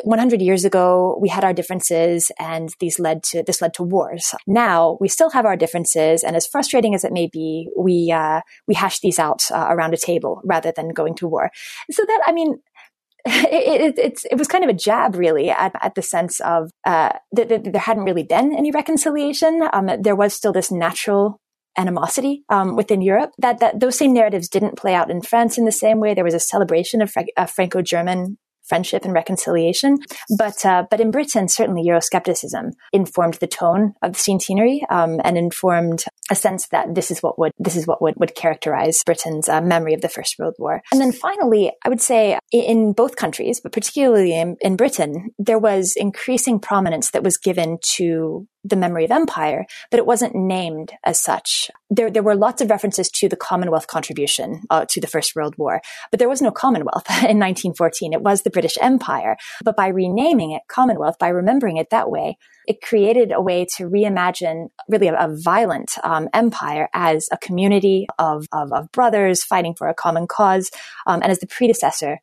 100 0.03 0.41
years 0.41 0.65
ago, 0.65 1.17
we 1.21 1.29
had 1.29 1.43
our 1.43 1.53
differences 1.53 2.31
and 2.39 2.69
these 2.79 2.99
led 2.99 3.23
to, 3.23 3.43
this 3.43 3.61
led 3.61 3.73
to 3.75 3.83
wars. 3.83 4.33
Now 4.47 4.97
we 4.99 5.07
still 5.07 5.29
have 5.31 5.45
our 5.45 5.55
differences. 5.55 6.23
And 6.23 6.35
as 6.35 6.47
frustrating 6.47 6.95
as 6.95 7.03
it 7.03 7.13
may 7.13 7.27
be, 7.31 7.69
we, 7.77 8.11
uh, 8.11 8.41
we 8.67 8.75
hash 8.75 8.99
these 8.99 9.19
out 9.19 9.49
uh, 9.51 9.67
around 9.69 9.93
a 9.93 9.97
table 9.97 10.41
rather 10.43 10.71
than 10.75 10.89
going 10.89 11.15
to 11.15 11.27
war. 11.27 11.49
So 11.91 12.03
that, 12.05 12.21
I 12.25 12.31
mean, 12.31 12.59
it, 13.25 13.97
it, 13.97 14.19
it, 14.31 14.37
was 14.37 14.49
kind 14.49 14.65
of 14.65 14.69
a 14.69 14.73
jab, 14.73 15.15
really, 15.15 15.49
at, 15.49 15.71
at 15.81 15.95
the 15.95 16.01
sense 16.01 16.41
of 16.41 16.69
uh, 16.85 17.13
that, 17.31 17.47
that 17.47 17.63
there 17.63 17.81
hadn't 17.81 18.03
really 18.03 18.23
been 18.23 18.53
any 18.53 18.69
reconciliation. 18.69 19.61
Um, 19.71 19.89
there 20.01 20.15
was 20.15 20.33
still 20.33 20.51
this 20.51 20.71
natural 20.71 21.39
animosity 21.77 22.43
um, 22.49 22.75
within 22.75 23.01
Europe. 23.01 23.31
That 23.37 23.59
that 23.59 23.79
those 23.79 23.97
same 23.97 24.13
narratives 24.13 24.49
didn't 24.49 24.77
play 24.77 24.93
out 24.93 25.09
in 25.09 25.21
France 25.21 25.57
in 25.57 25.63
the 25.63 25.71
same 25.71 26.01
way. 26.01 26.13
There 26.13 26.23
was 26.25 26.33
a 26.33 26.39
celebration 26.39 27.01
of, 27.01 27.13
of 27.37 27.49
Franco-German 27.49 28.37
friendship 28.63 29.05
and 29.05 29.13
reconciliation. 29.13 29.97
But 30.37 30.65
uh, 30.65 30.85
but 30.89 30.99
in 30.99 31.11
Britain, 31.11 31.47
certainly 31.47 31.83
Euroscepticism 31.87 32.71
informed 32.91 33.35
the 33.35 33.47
tone 33.47 33.93
of 34.01 34.13
the 34.13 34.19
centenary 34.19 34.85
um, 34.89 35.19
and 35.23 35.37
informed 35.37 36.05
a 36.29 36.35
sense 36.35 36.67
that 36.67 36.95
this 36.95 37.11
is 37.11 37.21
what 37.21 37.37
would 37.37 37.51
this 37.59 37.75
is 37.75 37.87
what 37.87 38.01
would, 38.01 38.15
would 38.17 38.35
characterize 38.35 39.03
Britain's 39.05 39.49
uh, 39.49 39.61
memory 39.61 39.93
of 39.93 40.01
the 40.01 40.09
First 40.09 40.37
World 40.39 40.55
War. 40.59 40.81
And 40.91 41.01
then 41.01 41.11
finally, 41.11 41.71
I 41.85 41.89
would 41.89 42.01
say 42.01 42.37
in 42.51 42.93
both 42.93 43.15
countries, 43.15 43.59
but 43.61 43.71
particularly 43.71 44.35
in, 44.35 44.57
in 44.61 44.75
Britain, 44.75 45.31
there 45.37 45.59
was 45.59 45.93
increasing 45.95 46.59
prominence 46.59 47.11
that 47.11 47.23
was 47.23 47.37
given 47.37 47.77
to 47.95 48.47
the 48.63 48.75
memory 48.75 49.05
of 49.05 49.11
empire, 49.11 49.65
but 49.91 49.97
it 49.97 50.05
wasn't 50.05 50.35
named 50.35 50.93
as 51.05 51.19
such. 51.19 51.69
There, 51.89 52.09
there 52.09 52.23
were 52.23 52.35
lots 52.35 52.61
of 52.61 52.69
references 52.69 53.09
to 53.11 53.27
the 53.27 53.35
Commonwealth 53.35 53.87
contribution 53.87 54.61
uh, 54.69 54.85
to 54.89 55.01
the 55.01 55.07
First 55.07 55.35
World 55.35 55.55
War, 55.57 55.81
but 56.11 56.19
there 56.19 56.29
was 56.29 56.41
no 56.41 56.51
Commonwealth 56.51 57.05
in 57.09 57.39
1914. 57.39 58.13
It 58.13 58.21
was 58.21 58.41
the 58.41 58.49
British 58.49 58.77
Empire. 58.81 59.35
But 59.63 59.75
by 59.75 59.87
renaming 59.87 60.51
it 60.51 60.63
Commonwealth, 60.69 61.19
by 61.19 61.29
remembering 61.29 61.77
it 61.77 61.89
that 61.89 62.09
way, 62.09 62.37
it 62.65 62.81
created 62.81 63.31
a 63.31 63.41
way 63.41 63.65
to 63.75 63.89
reimagine 63.89 64.67
really 64.87 65.07
a, 65.07 65.15
a 65.15 65.35
violent 65.35 65.91
um, 66.03 66.29
empire 66.33 66.87
as 66.93 67.27
a 67.31 67.37
community 67.37 68.07
of, 68.17 68.45
of, 68.53 68.71
of, 68.71 68.91
brothers 68.91 69.43
fighting 69.43 69.75
for 69.75 69.87
a 69.87 69.93
common 69.93 70.27
cause, 70.27 70.71
um, 71.05 71.21
and 71.21 71.31
as 71.31 71.39
the 71.39 71.47
predecessor 71.47 72.19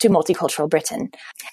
to 0.00 0.08
multicultural 0.08 0.68
Britain. 0.68 1.10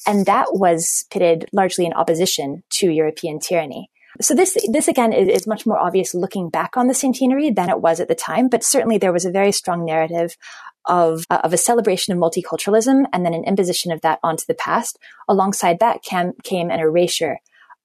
And 0.08 0.26
that 0.26 0.48
was 0.52 1.06
pitted 1.12 1.46
largely 1.54 1.86
in 1.86 1.94
opposition 1.94 2.64
to 2.72 2.90
European 2.90 3.40
tyranny. 3.40 3.90
So 4.22 4.36
this, 4.36 4.58
this 4.72 4.88
again 4.88 5.12
is, 5.12 5.28
is, 5.28 5.48
much 5.48 5.66
more 5.66 5.80
obvious 5.80 6.14
looking 6.14 6.50
back 6.50 6.78
on 6.78 6.88
the 6.88 6.94
centenary 6.94 7.50
than 7.50 7.70
it 7.70 7.82
was 7.82 8.00
at 8.00 8.08
the 8.08 8.16
time, 8.16 8.48
but 8.48 8.64
certainly 8.64 8.98
there 8.98 9.14
was 9.14 9.26
a 9.26 9.32
very 9.32 9.52
strong 9.52 9.86
narrative 9.86 10.38
of, 10.86 11.26
uh, 11.30 11.42
of 11.44 11.54
a 11.54 11.58
celebration 11.58 12.14
of 12.14 12.20
multiculturalism 12.20 13.06
and 13.12 13.26
then 13.26 13.34
an 13.34 13.44
imposition 13.46 13.92
of 13.92 14.02
that 14.02 14.20
onto 14.24 14.46
the 14.48 14.54
past. 14.54 15.00
Alongside 15.28 15.80
that 15.80 16.04
came, 16.04 16.34
came 16.44 16.70
an 16.70 16.80
erasure 16.80 17.40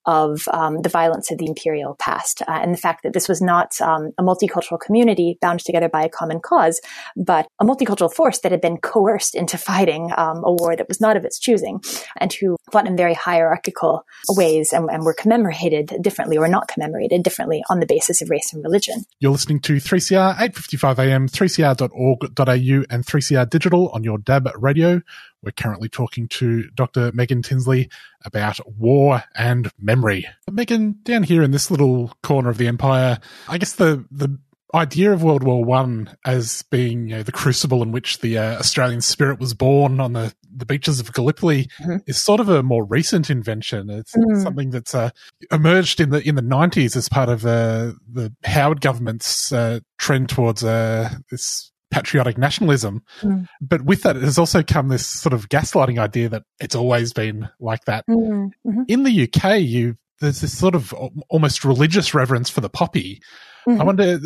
of 0.06 0.48
um, 0.52 0.82
the 0.82 0.88
violence 0.88 1.30
of 1.30 1.38
the 1.38 1.46
imperial 1.46 1.94
past 1.98 2.42
uh, 2.42 2.58
and 2.62 2.72
the 2.72 2.78
fact 2.78 3.02
that 3.02 3.12
this 3.12 3.28
was 3.28 3.42
not 3.42 3.80
um, 3.80 4.10
a 4.18 4.22
multicultural 4.22 4.80
community 4.80 5.38
bound 5.40 5.60
together 5.60 5.88
by 5.88 6.02
a 6.02 6.08
common 6.08 6.40
cause, 6.40 6.80
but 7.16 7.46
a 7.60 7.64
multicultural 7.64 8.12
force 8.12 8.40
that 8.40 8.52
had 8.52 8.60
been 8.60 8.78
coerced 8.78 9.34
into 9.34 9.58
fighting 9.58 10.10
um, 10.16 10.42
a 10.44 10.52
war 10.52 10.76
that 10.76 10.88
was 10.88 11.00
not 11.00 11.16
of 11.16 11.24
its 11.24 11.38
choosing 11.38 11.80
and 12.16 12.32
who 12.32 12.56
fought 12.72 12.86
in 12.86 12.96
very 12.96 13.14
hierarchical 13.14 14.04
ways 14.30 14.72
and, 14.72 14.88
and 14.90 15.04
were 15.04 15.14
commemorated 15.14 15.92
differently 16.00 16.38
or 16.38 16.48
not 16.48 16.68
commemorated 16.68 17.22
differently 17.22 17.62
on 17.68 17.80
the 17.80 17.86
basis 17.86 18.22
of 18.22 18.30
race 18.30 18.52
and 18.52 18.64
religion. 18.64 19.04
You're 19.20 19.32
listening 19.32 19.60
to 19.60 19.74
3CR 19.74 20.32
855 20.32 20.98
AM, 20.98 21.28
3cr.org.au 21.28 22.84
and 22.90 23.04
3CR 23.04 23.50
Digital 23.50 23.88
on 23.90 24.04
your 24.04 24.18
DAB 24.18 24.48
radio. 24.56 25.02
We're 25.42 25.52
currently 25.52 25.88
talking 25.88 26.28
to 26.28 26.68
Dr. 26.74 27.12
Megan 27.12 27.42
Tinsley 27.42 27.88
about 28.24 28.58
war 28.66 29.22
and 29.36 29.70
memory. 29.78 30.26
Megan, 30.50 30.96
down 31.02 31.22
here 31.22 31.42
in 31.42 31.52
this 31.52 31.70
little 31.70 32.12
corner 32.22 32.50
of 32.50 32.58
the 32.58 32.66
empire, 32.66 33.18
I 33.48 33.58
guess 33.58 33.74
the, 33.74 34.04
the 34.10 34.38
idea 34.74 35.12
of 35.12 35.22
World 35.22 35.42
War 35.42 35.64
One 35.64 36.16
as 36.24 36.62
being 36.70 37.08
you 37.08 37.16
know, 37.16 37.22
the 37.22 37.32
crucible 37.32 37.82
in 37.82 37.92
which 37.92 38.18
the 38.18 38.38
uh, 38.38 38.58
Australian 38.58 39.00
spirit 39.00 39.40
was 39.40 39.54
born 39.54 40.00
on 40.00 40.12
the, 40.12 40.34
the 40.54 40.66
beaches 40.66 41.00
of 41.00 41.12
Gallipoli 41.12 41.68
mm-hmm. 41.80 41.96
is 42.06 42.22
sort 42.22 42.40
of 42.40 42.48
a 42.48 42.62
more 42.62 42.84
recent 42.84 43.30
invention. 43.30 43.88
It's 43.90 44.14
mm. 44.14 44.42
something 44.42 44.70
that's 44.70 44.94
uh, 44.94 45.10
emerged 45.50 46.00
in 46.00 46.10
the 46.10 46.26
in 46.26 46.34
the 46.34 46.42
nineties 46.42 46.96
as 46.96 47.08
part 47.08 47.28
of 47.28 47.46
uh, 47.46 47.92
the 48.10 48.32
Howard 48.44 48.80
government's 48.80 49.52
uh, 49.52 49.80
trend 49.98 50.28
towards 50.28 50.64
uh, 50.64 51.10
this 51.30 51.72
patriotic 51.90 52.38
nationalism. 52.38 53.02
Mm. 53.20 53.48
But 53.60 53.82
with 53.82 54.02
that, 54.02 54.16
has 54.16 54.38
also 54.38 54.62
come 54.62 54.88
this 54.88 55.06
sort 55.06 55.32
of 55.32 55.48
gaslighting 55.48 55.98
idea 55.98 56.28
that 56.28 56.42
it's 56.60 56.74
always 56.74 57.12
been 57.12 57.48
like 57.60 57.84
that. 57.86 58.04
Mm-hmm. 58.08 58.68
mm-hmm. 58.68 58.82
In 58.88 59.02
the 59.02 59.22
UK, 59.24 59.60
you 59.60 59.96
there's 60.20 60.40
this 60.40 60.56
sort 60.56 60.74
of 60.74 60.92
almost 61.28 61.64
religious 61.64 62.14
reverence 62.14 62.50
for 62.50 62.60
the 62.60 62.68
poppy. 62.68 63.20
Mm-hmm. 63.68 63.80
I 63.80 63.84
wonder. 63.84 64.20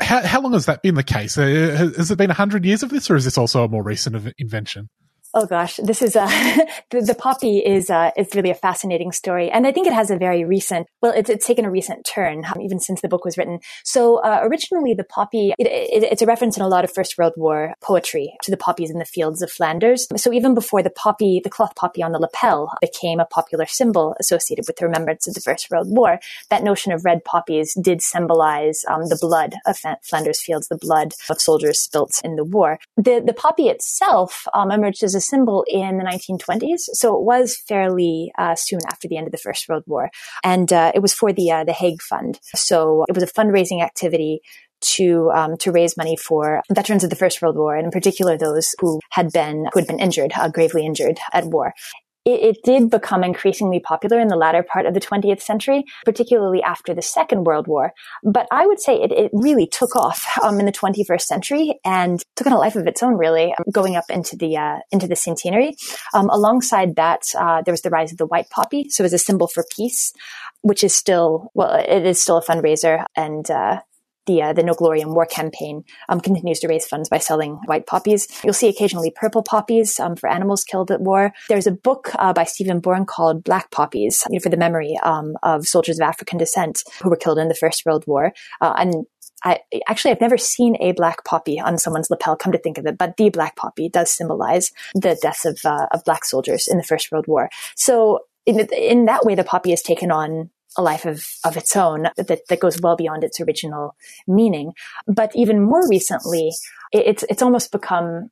How, 0.00 0.22
how 0.22 0.40
long 0.40 0.54
has 0.54 0.66
that 0.66 0.82
been 0.82 0.94
the 0.94 1.04
case? 1.04 1.38
Uh, 1.38 1.90
has 1.96 2.10
it 2.10 2.18
been 2.18 2.28
100 2.28 2.64
years 2.64 2.82
of 2.82 2.88
this, 2.88 3.08
or 3.10 3.16
is 3.16 3.24
this 3.24 3.38
also 3.38 3.64
a 3.64 3.68
more 3.68 3.82
recent 3.82 4.32
invention? 4.38 4.88
Oh 5.36 5.46
gosh, 5.46 5.80
this 5.82 6.00
is 6.00 6.14
a 6.14 6.26
the, 6.90 7.00
the, 7.00 7.14
poppy 7.14 7.58
is 7.58 7.90
uh, 7.90 8.12
is 8.16 8.28
really 8.36 8.50
a 8.50 8.54
fascinating 8.54 9.10
story, 9.10 9.50
and 9.50 9.66
I 9.66 9.72
think 9.72 9.88
it 9.88 9.92
has 9.92 10.08
a 10.08 10.16
very 10.16 10.44
recent. 10.44 10.86
Well, 11.02 11.12
it's, 11.12 11.28
it's 11.28 11.44
taken 11.44 11.64
a 11.64 11.70
recent 11.72 12.06
turn 12.06 12.44
um, 12.44 12.60
even 12.60 12.78
since 12.78 13.00
the 13.00 13.08
book 13.08 13.24
was 13.24 13.36
written. 13.36 13.58
So 13.82 14.18
uh, 14.18 14.42
originally, 14.44 14.94
the 14.94 15.02
poppy 15.02 15.52
it, 15.58 15.66
it, 15.66 16.04
it's 16.04 16.22
a 16.22 16.26
reference 16.26 16.56
in 16.56 16.62
a 16.62 16.68
lot 16.68 16.84
of 16.84 16.92
First 16.92 17.18
World 17.18 17.32
War 17.36 17.74
poetry 17.82 18.32
to 18.44 18.52
the 18.52 18.56
poppies 18.56 18.90
in 18.90 19.00
the 19.00 19.04
fields 19.04 19.42
of 19.42 19.50
Flanders. 19.50 20.06
So 20.16 20.32
even 20.32 20.54
before 20.54 20.84
the 20.84 20.90
poppy, 20.90 21.40
the 21.42 21.50
cloth 21.50 21.74
poppy 21.74 22.00
on 22.00 22.12
the 22.12 22.20
lapel 22.20 22.70
became 22.80 23.18
a 23.18 23.26
popular 23.26 23.66
symbol 23.66 24.14
associated 24.20 24.66
with 24.68 24.76
the 24.76 24.86
remembrance 24.86 25.26
of 25.26 25.34
the 25.34 25.40
First 25.40 25.68
World 25.68 25.88
War, 25.90 26.20
that 26.50 26.62
notion 26.62 26.92
of 26.92 27.04
red 27.04 27.24
poppies 27.24 27.74
did 27.74 28.02
symbolize 28.02 28.84
um, 28.88 29.08
the 29.08 29.18
blood 29.20 29.56
of 29.66 29.80
Flanders 30.04 30.40
fields, 30.40 30.68
the 30.68 30.78
blood 30.78 31.12
of 31.28 31.40
soldiers 31.40 31.80
spilt 31.80 32.20
in 32.22 32.36
the 32.36 32.44
war. 32.44 32.78
The 32.96 33.20
the 33.24 33.34
poppy 33.34 33.64
itself 33.68 34.46
um, 34.54 34.70
emerged 34.70 35.02
as 35.02 35.16
a 35.16 35.23
symbol 35.24 35.64
in 35.68 35.98
the 35.98 36.04
1920s. 36.04 36.80
So 36.92 37.16
it 37.16 37.22
was 37.22 37.56
fairly 37.56 38.32
uh, 38.38 38.54
soon 38.54 38.80
after 38.88 39.08
the 39.08 39.16
end 39.16 39.26
of 39.26 39.32
the 39.32 39.38
First 39.38 39.68
World 39.68 39.84
War. 39.86 40.10
And 40.42 40.72
uh, 40.72 40.92
it 40.94 41.00
was 41.00 41.14
for 41.14 41.32
the, 41.32 41.50
uh, 41.50 41.64
the 41.64 41.72
Haig 41.72 42.02
Fund. 42.02 42.38
So 42.54 43.04
it 43.08 43.14
was 43.14 43.24
a 43.24 43.32
fundraising 43.32 43.82
activity 43.82 44.40
to 44.80 45.30
um, 45.34 45.56
to 45.58 45.72
raise 45.72 45.96
money 45.96 46.14
for 46.16 46.62
veterans 46.70 47.04
of 47.04 47.08
the 47.08 47.16
First 47.16 47.40
World 47.40 47.56
War, 47.56 47.74
and 47.74 47.86
in 47.86 47.90
particular 47.90 48.36
those 48.36 48.74
who 48.80 49.00
had 49.10 49.32
been 49.32 49.66
who 49.72 49.80
had 49.80 49.86
been 49.86 49.98
injured, 49.98 50.32
uh, 50.36 50.48
gravely 50.48 50.84
injured 50.84 51.18
at 51.32 51.46
war 51.46 51.72
it, 52.24 52.56
it, 52.56 52.62
did 52.64 52.90
become 52.90 53.22
increasingly 53.22 53.80
popular 53.80 54.18
in 54.18 54.28
the 54.28 54.36
latter 54.36 54.62
part 54.62 54.86
of 54.86 54.94
the 54.94 55.00
20th 55.00 55.42
century, 55.42 55.84
particularly 56.04 56.62
after 56.62 56.94
the 56.94 57.02
Second 57.02 57.44
World 57.44 57.66
War. 57.66 57.92
But 58.22 58.46
I 58.50 58.66
would 58.66 58.80
say 58.80 58.94
it, 59.00 59.12
it 59.12 59.30
really 59.32 59.66
took 59.66 59.94
off 59.96 60.26
um, 60.42 60.58
in 60.58 60.66
the 60.66 60.72
21st 60.72 61.22
century 61.22 61.78
and 61.84 62.22
took 62.36 62.46
on 62.46 62.52
a 62.52 62.58
life 62.58 62.76
of 62.76 62.86
its 62.86 63.02
own, 63.02 63.16
really, 63.16 63.52
um, 63.52 63.64
going 63.70 63.96
up 63.96 64.06
into 64.08 64.36
the 64.36 64.56
uh, 64.56 64.78
into 64.90 65.06
the 65.06 65.16
centenary. 65.16 65.76
Um, 66.14 66.30
alongside 66.30 66.96
that, 66.96 67.22
uh, 67.38 67.62
there 67.62 67.72
was 67.72 67.82
the 67.82 67.90
rise 67.90 68.12
of 68.12 68.18
the 68.18 68.26
white 68.26 68.50
poppy, 68.50 68.88
so 68.88 69.04
as 69.04 69.12
a 69.12 69.18
symbol 69.18 69.46
for 69.46 69.64
peace, 69.74 70.12
which 70.62 70.82
is 70.82 70.94
still 70.94 71.50
well, 71.54 71.74
it 71.74 72.06
is 72.06 72.20
still 72.20 72.38
a 72.38 72.44
fundraiser 72.44 73.04
and. 73.16 73.50
Uh, 73.50 73.80
the 74.26 74.42
uh, 74.42 74.52
the 74.52 74.62
No 74.62 74.74
Glory 74.74 75.00
in 75.00 75.14
War 75.14 75.26
campaign 75.26 75.84
um, 76.08 76.20
continues 76.20 76.60
to 76.60 76.68
raise 76.68 76.86
funds 76.86 77.08
by 77.08 77.18
selling 77.18 77.54
white 77.66 77.86
poppies. 77.86 78.28
You'll 78.42 78.54
see 78.54 78.68
occasionally 78.68 79.12
purple 79.14 79.42
poppies 79.42 79.98
um, 80.00 80.16
for 80.16 80.28
animals 80.28 80.64
killed 80.64 80.90
at 80.90 81.00
war. 81.00 81.32
There's 81.48 81.66
a 81.66 81.72
book 81.72 82.10
uh, 82.14 82.32
by 82.32 82.44
Stephen 82.44 82.80
Bourne 82.80 83.06
called 83.06 83.44
Black 83.44 83.70
Poppies 83.70 84.24
you 84.30 84.38
know, 84.38 84.42
for 84.42 84.48
the 84.48 84.56
memory 84.56 84.98
um, 85.02 85.36
of 85.42 85.66
soldiers 85.66 85.98
of 85.98 86.06
African 86.06 86.38
descent 86.38 86.82
who 87.02 87.10
were 87.10 87.16
killed 87.16 87.38
in 87.38 87.48
the 87.48 87.54
First 87.54 87.84
World 87.86 88.04
War. 88.06 88.32
Uh, 88.60 88.74
and 88.76 89.06
I 89.44 89.60
actually 89.88 90.12
I've 90.12 90.20
never 90.20 90.38
seen 90.38 90.76
a 90.80 90.92
black 90.92 91.24
poppy 91.24 91.60
on 91.60 91.78
someone's 91.78 92.10
lapel. 92.10 92.36
Come 92.36 92.52
to 92.52 92.58
think 92.58 92.78
of 92.78 92.86
it, 92.86 92.96
but 92.96 93.16
the 93.16 93.30
black 93.30 93.56
poppy 93.56 93.88
does 93.88 94.10
symbolize 94.10 94.70
the 94.94 95.18
deaths 95.20 95.44
of 95.44 95.58
uh, 95.64 95.86
of 95.92 96.04
black 96.04 96.24
soldiers 96.24 96.66
in 96.66 96.78
the 96.78 96.84
First 96.84 97.12
World 97.12 97.26
War. 97.26 97.50
So 97.76 98.20
in, 98.46 98.60
in 98.72 99.04
that 99.06 99.24
way, 99.24 99.34
the 99.34 99.44
poppy 99.44 99.70
has 99.70 99.82
taken 99.82 100.10
on 100.10 100.50
a 100.76 100.82
life 100.82 101.04
of, 101.04 101.24
of 101.44 101.56
its 101.56 101.76
own 101.76 102.08
that, 102.16 102.40
that 102.48 102.60
goes 102.60 102.80
well 102.80 102.96
beyond 102.96 103.24
its 103.24 103.40
original 103.40 103.96
meaning. 104.26 104.72
But 105.06 105.32
even 105.34 105.62
more 105.62 105.88
recently, 105.88 106.50
it, 106.92 107.06
it's, 107.06 107.24
it's 107.28 107.42
almost 107.42 107.72
become 107.72 108.30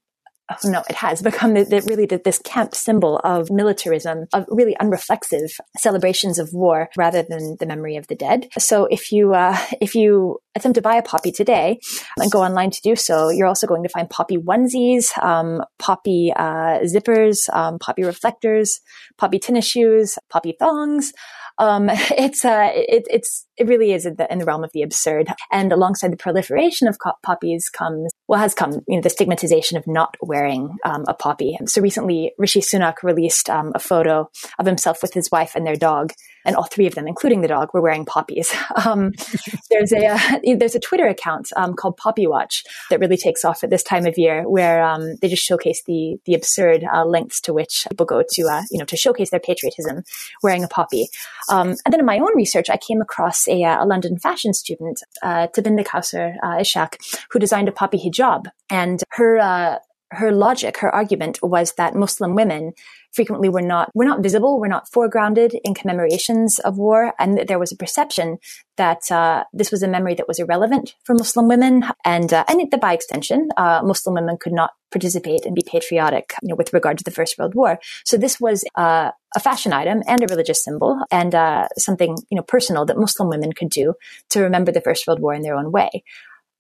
oh 0.50 0.70
no, 0.70 0.82
it 0.88 0.96
has 0.96 1.22
become 1.22 1.54
the, 1.54 1.64
the, 1.64 1.82
really 1.82 2.06
the, 2.06 2.20
this 2.24 2.38
camp 2.38 2.74
symbol 2.74 3.18
of 3.18 3.50
militarism, 3.50 4.26
of 4.32 4.44
really 4.48 4.74
unreflexive 4.80 5.52
celebrations 5.78 6.38
of 6.38 6.52
war 6.52 6.88
rather 6.96 7.22
than 7.22 7.56
the 7.60 7.66
memory 7.66 7.96
of 7.96 8.06
the 8.08 8.14
dead. 8.14 8.48
So 8.58 8.86
if 8.86 9.12
you 9.12 9.34
uh, 9.34 9.58
if 9.80 9.94
you 9.94 10.38
attempt 10.54 10.76
to 10.76 10.82
buy 10.82 10.96
a 10.96 11.02
poppy 11.02 11.32
today 11.32 11.78
and 12.18 12.30
go 12.30 12.42
online 12.42 12.70
to 12.70 12.80
do 12.82 12.96
so, 12.96 13.30
you're 13.30 13.46
also 13.46 13.66
going 13.66 13.82
to 13.82 13.88
find 13.88 14.10
poppy 14.10 14.36
onesies, 14.36 15.16
um, 15.22 15.62
poppy 15.78 16.32
uh, 16.34 16.80
zippers, 16.80 17.52
um, 17.54 17.78
poppy 17.78 18.04
reflectors, 18.04 18.80
poppy 19.18 19.38
tennis 19.38 19.66
shoes, 19.66 20.18
poppy 20.30 20.54
thongs. 20.58 21.12
Um, 21.58 21.88
it's 21.92 22.44
uh, 22.44 22.70
it, 22.74 23.04
it's 23.10 23.46
it 23.56 23.66
really 23.66 23.92
is 23.92 24.06
in 24.06 24.16
the, 24.16 24.30
in 24.32 24.38
the, 24.38 24.44
realm 24.44 24.64
of 24.64 24.70
the 24.72 24.82
absurd. 24.82 25.28
And 25.50 25.72
alongside 25.72 26.12
the 26.12 26.16
proliferation 26.16 26.88
of 26.88 26.98
poppies 27.22 27.68
comes 27.68 28.12
well 28.32 28.40
has 28.40 28.54
come 28.54 28.72
you 28.88 28.96
know 28.96 29.02
the 29.02 29.10
stigmatization 29.10 29.76
of 29.76 29.86
not 29.86 30.16
wearing 30.22 30.78
um, 30.86 31.04
a 31.06 31.12
poppy. 31.12 31.58
So 31.66 31.82
recently, 31.82 32.32
Rishi 32.38 32.62
Sunak 32.62 33.02
released 33.02 33.50
um, 33.50 33.72
a 33.74 33.78
photo 33.78 34.30
of 34.58 34.64
himself 34.64 35.02
with 35.02 35.12
his 35.12 35.30
wife 35.30 35.52
and 35.54 35.66
their 35.66 35.76
dog, 35.76 36.14
and 36.46 36.56
all 36.56 36.64
three 36.64 36.86
of 36.86 36.94
them, 36.94 37.06
including 37.06 37.42
the 37.42 37.48
dog, 37.48 37.68
were 37.74 37.82
wearing 37.82 38.06
poppies. 38.06 38.52
Um, 38.84 39.12
there's 39.70 39.92
a 39.92 40.06
uh, 40.06 40.38
there's 40.56 40.74
a 40.74 40.80
Twitter 40.80 41.06
account 41.06 41.48
um, 41.56 41.74
called 41.74 41.98
Poppy 41.98 42.26
Watch 42.26 42.64
that 42.88 43.00
really 43.00 43.18
takes 43.18 43.44
off 43.44 43.62
at 43.62 43.68
this 43.68 43.82
time 43.82 44.06
of 44.06 44.16
year, 44.16 44.48
where 44.48 44.82
um, 44.82 45.16
they 45.20 45.28
just 45.28 45.44
showcase 45.44 45.82
the 45.86 46.16
the 46.24 46.34
absurd 46.34 46.84
uh, 46.84 47.04
lengths 47.04 47.40
to 47.42 47.52
which 47.52 47.86
people 47.90 48.06
go 48.06 48.22
to 48.26 48.42
uh, 48.50 48.62
you 48.70 48.78
know 48.78 48.86
to 48.86 48.96
showcase 48.96 49.30
their 49.30 49.40
patriotism 49.40 50.04
wearing 50.42 50.64
a 50.64 50.68
poppy. 50.68 51.08
Um, 51.50 51.76
and 51.84 51.92
then 51.92 52.00
in 52.00 52.06
my 52.06 52.18
own 52.18 52.34
research, 52.34 52.70
I 52.70 52.78
came 52.78 53.00
across 53.00 53.46
a, 53.46 53.62
uh, 53.62 53.84
a 53.84 53.86
London 53.86 54.18
fashion 54.18 54.54
student, 54.54 55.02
uh, 55.22 55.48
Tabinda 55.48 55.84
Kauser 55.84 56.36
uh, 56.42 56.56
Ishaq, 56.56 56.96
who 57.30 57.38
designed 57.38 57.68
a 57.68 57.72
poppy 57.72 57.98
hijab, 57.98 58.21
and 58.70 59.02
her 59.10 59.80
her 60.12 60.30
logic, 60.30 60.78
her 60.78 60.94
argument 60.94 61.38
was 61.42 61.72
that 61.72 61.94
Muslim 61.94 62.34
women 62.34 62.72
frequently 63.12 63.48
were 63.48 63.62
not 63.62 63.90
were 63.94 64.04
not 64.04 64.22
visible, 64.22 64.58
were 64.58 64.68
not 64.68 64.90
foregrounded 64.90 65.58
in 65.64 65.74
commemorations 65.74 66.58
of 66.60 66.78
war, 66.78 67.14
and 67.18 67.46
there 67.48 67.58
was 67.58 67.72
a 67.72 67.76
perception 67.76 68.38
that 68.76 69.10
uh, 69.10 69.44
this 69.52 69.70
was 69.70 69.82
a 69.82 69.88
memory 69.88 70.14
that 70.14 70.28
was 70.28 70.38
irrelevant 70.38 70.94
for 71.04 71.14
Muslim 71.14 71.48
women, 71.48 71.84
and 72.04 72.32
uh, 72.32 72.44
and 72.48 72.70
by 72.80 72.92
extension, 72.92 73.48
uh, 73.56 73.80
Muslim 73.82 74.14
women 74.14 74.36
could 74.38 74.52
not 74.52 74.70
participate 74.90 75.46
and 75.46 75.54
be 75.54 75.62
patriotic, 75.66 76.34
you 76.42 76.48
know, 76.48 76.54
with 76.54 76.72
regard 76.72 76.98
to 76.98 77.04
the 77.04 77.10
First 77.10 77.38
World 77.38 77.54
War. 77.54 77.78
So 78.04 78.16
this 78.16 78.38
was 78.40 78.64
uh, 78.76 79.10
a 79.34 79.40
fashion 79.40 79.72
item 79.72 80.02
and 80.06 80.22
a 80.22 80.26
religious 80.26 80.62
symbol, 80.62 81.00
and 81.10 81.34
uh, 81.34 81.68
something 81.78 82.16
you 82.30 82.36
know 82.36 82.42
personal 82.42 82.84
that 82.86 82.98
Muslim 82.98 83.28
women 83.28 83.52
could 83.52 83.70
do 83.70 83.94
to 84.30 84.42
remember 84.42 84.72
the 84.72 84.80
First 84.80 85.06
World 85.06 85.20
War 85.20 85.34
in 85.34 85.42
their 85.42 85.54
own 85.54 85.72
way. 85.72 86.04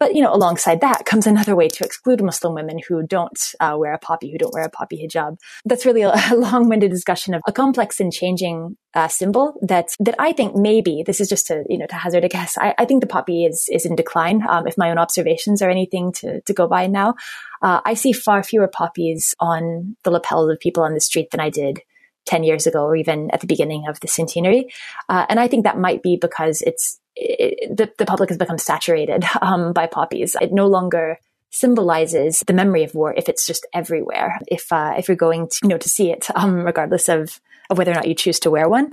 But, 0.02 0.16
you 0.16 0.20
know, 0.20 0.34
alongside 0.34 0.80
that 0.80 1.04
comes 1.06 1.28
another 1.28 1.54
way 1.54 1.68
to 1.68 1.84
exclude 1.84 2.24
Muslim 2.24 2.54
women 2.54 2.80
who 2.88 3.06
don't 3.06 3.38
uh, 3.60 3.76
wear 3.78 3.92
a 3.92 4.00
poppy, 4.00 4.32
who 4.32 4.36
don't 4.36 4.52
wear 4.52 4.64
a 4.64 4.68
poppy 4.68 5.06
hijab. 5.06 5.38
That's 5.64 5.86
really 5.86 6.02
a, 6.02 6.12
long-winded 6.32 6.90
discussion 6.90 7.34
of 7.34 7.42
a 7.46 7.52
complex 7.52 8.00
and 8.00 8.12
changing 8.12 8.76
uh, 8.94 9.06
symbol 9.06 9.54
that, 9.62 9.94
that 10.00 10.16
I 10.18 10.32
think 10.32 10.56
maybe, 10.56 11.04
this 11.06 11.20
is 11.20 11.28
just 11.28 11.46
to, 11.46 11.62
you 11.68 11.78
know, 11.78 11.86
to 11.86 11.94
hazard 11.94 12.24
a 12.24 12.28
guess, 12.28 12.58
I, 12.58 12.74
I 12.78 12.84
think 12.84 13.00
the 13.00 13.06
poppy 13.06 13.44
is, 13.44 13.68
is 13.70 13.86
in 13.86 13.94
decline. 13.94 14.42
Um, 14.48 14.66
if 14.66 14.76
my 14.76 14.90
own 14.90 14.98
observations 14.98 15.62
are 15.62 15.70
anything 15.70 16.10
to, 16.14 16.40
to 16.40 16.52
go 16.52 16.66
by 16.66 16.88
now, 16.88 17.14
uh, 17.62 17.80
I 17.84 17.94
see 17.94 18.10
far 18.10 18.42
fewer 18.42 18.66
poppies 18.66 19.36
on 19.38 19.96
the 20.02 20.10
lapels 20.10 20.50
of 20.50 20.58
people 20.58 20.82
on 20.82 20.94
the 20.94 21.00
street 21.00 21.30
than 21.30 21.38
I 21.38 21.48
did 21.48 21.80
10 22.26 22.44
years 22.44 22.66
ago 22.66 22.84
or 22.84 22.96
even 22.96 23.30
at 23.32 23.40
the 23.40 23.46
beginning 23.46 23.86
of 23.88 24.00
the 24.00 24.08
centenary. 24.08 24.72
Uh, 25.08 25.26
and 25.28 25.40
I 25.40 25.48
think 25.48 25.64
that 25.64 25.78
might 25.78 26.02
be 26.02 26.16
because 26.16 26.62
it's 26.62 27.00
it, 27.14 27.76
the, 27.76 27.90
the 27.98 28.06
public 28.06 28.30
has 28.30 28.38
become 28.38 28.58
saturated 28.58 29.24
um, 29.42 29.72
by 29.72 29.86
poppies. 29.86 30.36
It 30.40 30.52
no 30.52 30.66
longer 30.66 31.18
symbolizes 31.50 32.42
the 32.46 32.54
memory 32.54 32.82
of 32.82 32.94
war 32.94 33.12
if 33.14 33.28
it's 33.28 33.46
just 33.46 33.66
everywhere. 33.74 34.38
If 34.46 34.72
uh, 34.72 34.94
if 34.96 35.08
you're 35.08 35.16
going 35.16 35.48
to 35.48 35.58
you 35.62 35.68
know 35.68 35.78
to 35.78 35.88
see 35.88 36.10
it, 36.10 36.28
um, 36.34 36.64
regardless 36.64 37.08
of 37.08 37.40
of 37.70 37.78
whether 37.78 37.92
or 37.92 37.94
not 37.94 38.08
you 38.08 38.14
choose 38.14 38.40
to 38.40 38.50
wear 38.50 38.68
one. 38.68 38.92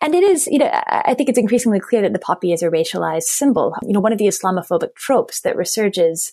And 0.00 0.14
it 0.14 0.22
is, 0.22 0.46
you 0.46 0.58
know, 0.58 0.70
I 0.72 1.14
think 1.14 1.28
it's 1.28 1.38
increasingly 1.38 1.80
clear 1.80 2.02
that 2.02 2.12
the 2.12 2.18
poppy 2.18 2.52
is 2.52 2.62
a 2.62 2.70
racialized 2.70 3.24
symbol. 3.24 3.74
You 3.82 3.92
know, 3.92 4.00
one 4.00 4.12
of 4.12 4.18
the 4.18 4.26
Islamophobic 4.26 4.94
tropes 4.94 5.40
that 5.42 5.56
resurges 5.56 6.32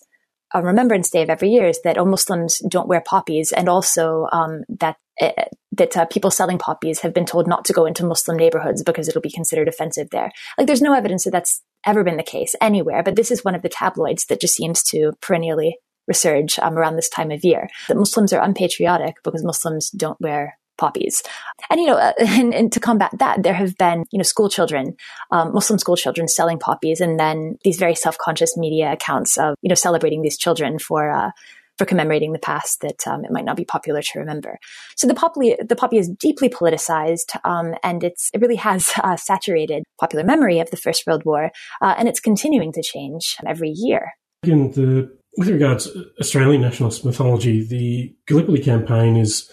on 0.52 0.64
Remembrance 0.64 1.10
Day 1.10 1.22
of 1.22 1.30
every 1.30 1.50
year 1.50 1.66
is 1.66 1.80
that 1.82 1.98
all 1.98 2.06
Muslims 2.06 2.58
don't 2.68 2.88
wear 2.88 3.02
poppies, 3.04 3.52
and 3.52 3.68
also 3.68 4.28
um, 4.32 4.62
that 4.68 4.96
uh, 5.20 5.30
that 5.76 5.96
uh, 5.96 6.06
people 6.06 6.30
selling 6.30 6.58
poppies 6.58 7.00
have 7.00 7.14
been 7.14 7.26
told 7.26 7.46
not 7.46 7.64
to 7.66 7.72
go 7.72 7.86
into 7.86 8.04
Muslim 8.04 8.36
neighborhoods 8.36 8.82
because 8.82 9.08
it'll 9.08 9.20
be 9.20 9.30
considered 9.30 9.68
offensive 9.68 10.10
there. 10.10 10.30
Like, 10.58 10.66
there's 10.66 10.82
no 10.82 10.94
evidence 10.94 11.24
that 11.24 11.30
that's 11.30 11.62
ever 11.86 12.04
been 12.04 12.16
the 12.16 12.22
case 12.22 12.54
anywhere, 12.60 13.02
but 13.02 13.16
this 13.16 13.30
is 13.30 13.44
one 13.44 13.54
of 13.54 13.62
the 13.62 13.68
tabloids 13.68 14.26
that 14.26 14.40
just 14.40 14.54
seems 14.54 14.82
to 14.84 15.12
perennially 15.20 15.78
resurge 16.10 16.58
um, 16.62 16.76
around 16.76 16.96
this 16.96 17.08
time 17.08 17.30
of 17.30 17.44
year. 17.44 17.68
That 17.88 17.96
Muslims 17.96 18.32
are 18.32 18.42
unpatriotic 18.42 19.16
because 19.22 19.44
Muslims 19.44 19.90
don't 19.90 20.20
wear 20.20 20.58
poppies. 20.76 21.22
And, 21.70 21.80
you 21.80 21.86
know, 21.86 21.96
uh, 21.96 22.12
and, 22.18 22.54
and, 22.54 22.72
to 22.72 22.80
combat 22.80 23.12
that, 23.18 23.42
there 23.42 23.54
have 23.54 23.76
been, 23.76 24.04
you 24.10 24.18
know, 24.18 24.24
school 24.24 24.48
children, 24.48 24.96
um, 25.30 25.52
Muslim 25.52 25.78
school 25.78 25.96
children 25.96 26.28
selling 26.28 26.58
poppies 26.58 27.00
and 27.00 27.18
then 27.18 27.58
these 27.64 27.78
very 27.78 27.94
self-conscious 27.94 28.56
media 28.56 28.92
accounts 28.92 29.38
of, 29.38 29.54
you 29.62 29.68
know, 29.68 29.74
celebrating 29.74 30.22
these 30.22 30.36
children 30.36 30.78
for, 30.78 31.10
uh, 31.10 31.30
for 31.78 31.84
commemorating 31.84 32.32
the 32.32 32.38
past 32.38 32.80
that 32.80 33.06
um, 33.06 33.24
it 33.24 33.30
might 33.30 33.44
not 33.44 33.56
be 33.56 33.64
popular 33.64 34.02
to 34.02 34.18
remember. 34.18 34.58
So 34.96 35.06
the 35.06 35.14
poppy, 35.14 35.56
the 35.60 35.76
poppy 35.76 35.98
is 35.98 36.08
deeply 36.08 36.48
politicized, 36.48 37.36
um, 37.44 37.74
and 37.82 38.04
it's 38.04 38.30
it 38.32 38.40
really 38.40 38.56
has 38.56 38.92
uh, 38.98 39.16
saturated 39.16 39.84
popular 39.98 40.24
memory 40.24 40.60
of 40.60 40.70
the 40.70 40.76
First 40.76 41.06
World 41.06 41.24
War, 41.24 41.50
uh, 41.82 41.94
and 41.98 42.08
it's 42.08 42.20
continuing 42.20 42.72
to 42.72 42.82
change 42.82 43.36
every 43.46 43.70
year. 43.70 44.12
In 44.42 44.72
the 44.72 45.10
with 45.36 45.48
regards 45.48 45.90
to 45.90 46.06
Australian 46.20 46.62
nationalist 46.62 47.04
mythology, 47.04 47.64
the 47.64 48.14
Gallipoli 48.26 48.60
campaign 48.60 49.16
is 49.16 49.50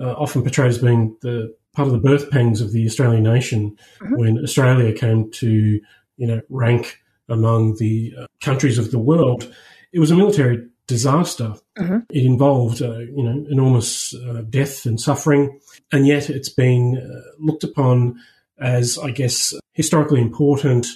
uh, 0.00 0.12
often 0.12 0.42
portrayed 0.42 0.70
as 0.70 0.78
being 0.78 1.16
the 1.22 1.54
part 1.74 1.86
of 1.86 1.92
the 1.92 2.00
birth 2.00 2.30
pangs 2.30 2.60
of 2.60 2.72
the 2.72 2.84
Australian 2.86 3.22
nation 3.22 3.76
mm-hmm. 4.00 4.16
when 4.16 4.38
Australia 4.38 4.92
came 4.92 5.30
to, 5.30 5.80
you 6.16 6.26
know, 6.26 6.40
rank 6.48 6.98
among 7.28 7.76
the 7.76 8.12
uh, 8.18 8.26
countries 8.40 8.78
of 8.78 8.90
the 8.90 8.98
world. 8.98 9.52
It 9.92 10.00
was 10.00 10.10
a 10.10 10.16
military 10.16 10.66
disaster. 10.90 11.54
Mm-hmm. 11.78 11.98
It 12.10 12.24
involved, 12.24 12.82
uh, 12.82 12.98
you 12.98 13.22
know, 13.22 13.46
enormous 13.50 14.14
uh, 14.14 14.42
death 14.48 14.84
and 14.84 15.00
suffering, 15.00 15.58
and 15.90 16.06
yet 16.06 16.28
it's 16.28 16.50
been 16.50 16.98
uh, 16.98 17.30
looked 17.38 17.64
upon 17.64 18.20
as, 18.58 18.98
I 18.98 19.10
guess, 19.10 19.54
historically 19.72 20.20
important 20.20 20.86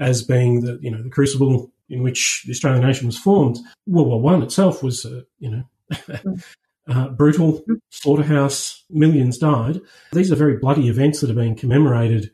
as 0.00 0.24
being 0.24 0.62
the, 0.62 0.78
you 0.82 0.90
know, 0.90 1.02
the 1.02 1.10
crucible 1.10 1.70
in 1.88 2.02
which 2.02 2.42
the 2.46 2.52
Australian 2.52 2.84
nation 2.84 3.06
was 3.06 3.18
formed. 3.18 3.58
World 3.86 4.08
War 4.08 4.20
One 4.20 4.42
itself 4.42 4.82
was, 4.82 5.06
uh, 5.06 5.22
you 5.38 5.50
know. 5.50 5.64
Mm 6.08 6.42
uh, 6.88 7.08
brutal 7.08 7.60
mm-hmm. 7.60 7.74
slaughterhouse, 7.90 8.84
millions 8.90 9.38
died. 9.38 9.80
These 10.12 10.32
are 10.32 10.36
very 10.36 10.56
bloody 10.56 10.88
events 10.88 11.20
that 11.20 11.30
are 11.30 11.34
being 11.34 11.54
commemorated 11.54 12.30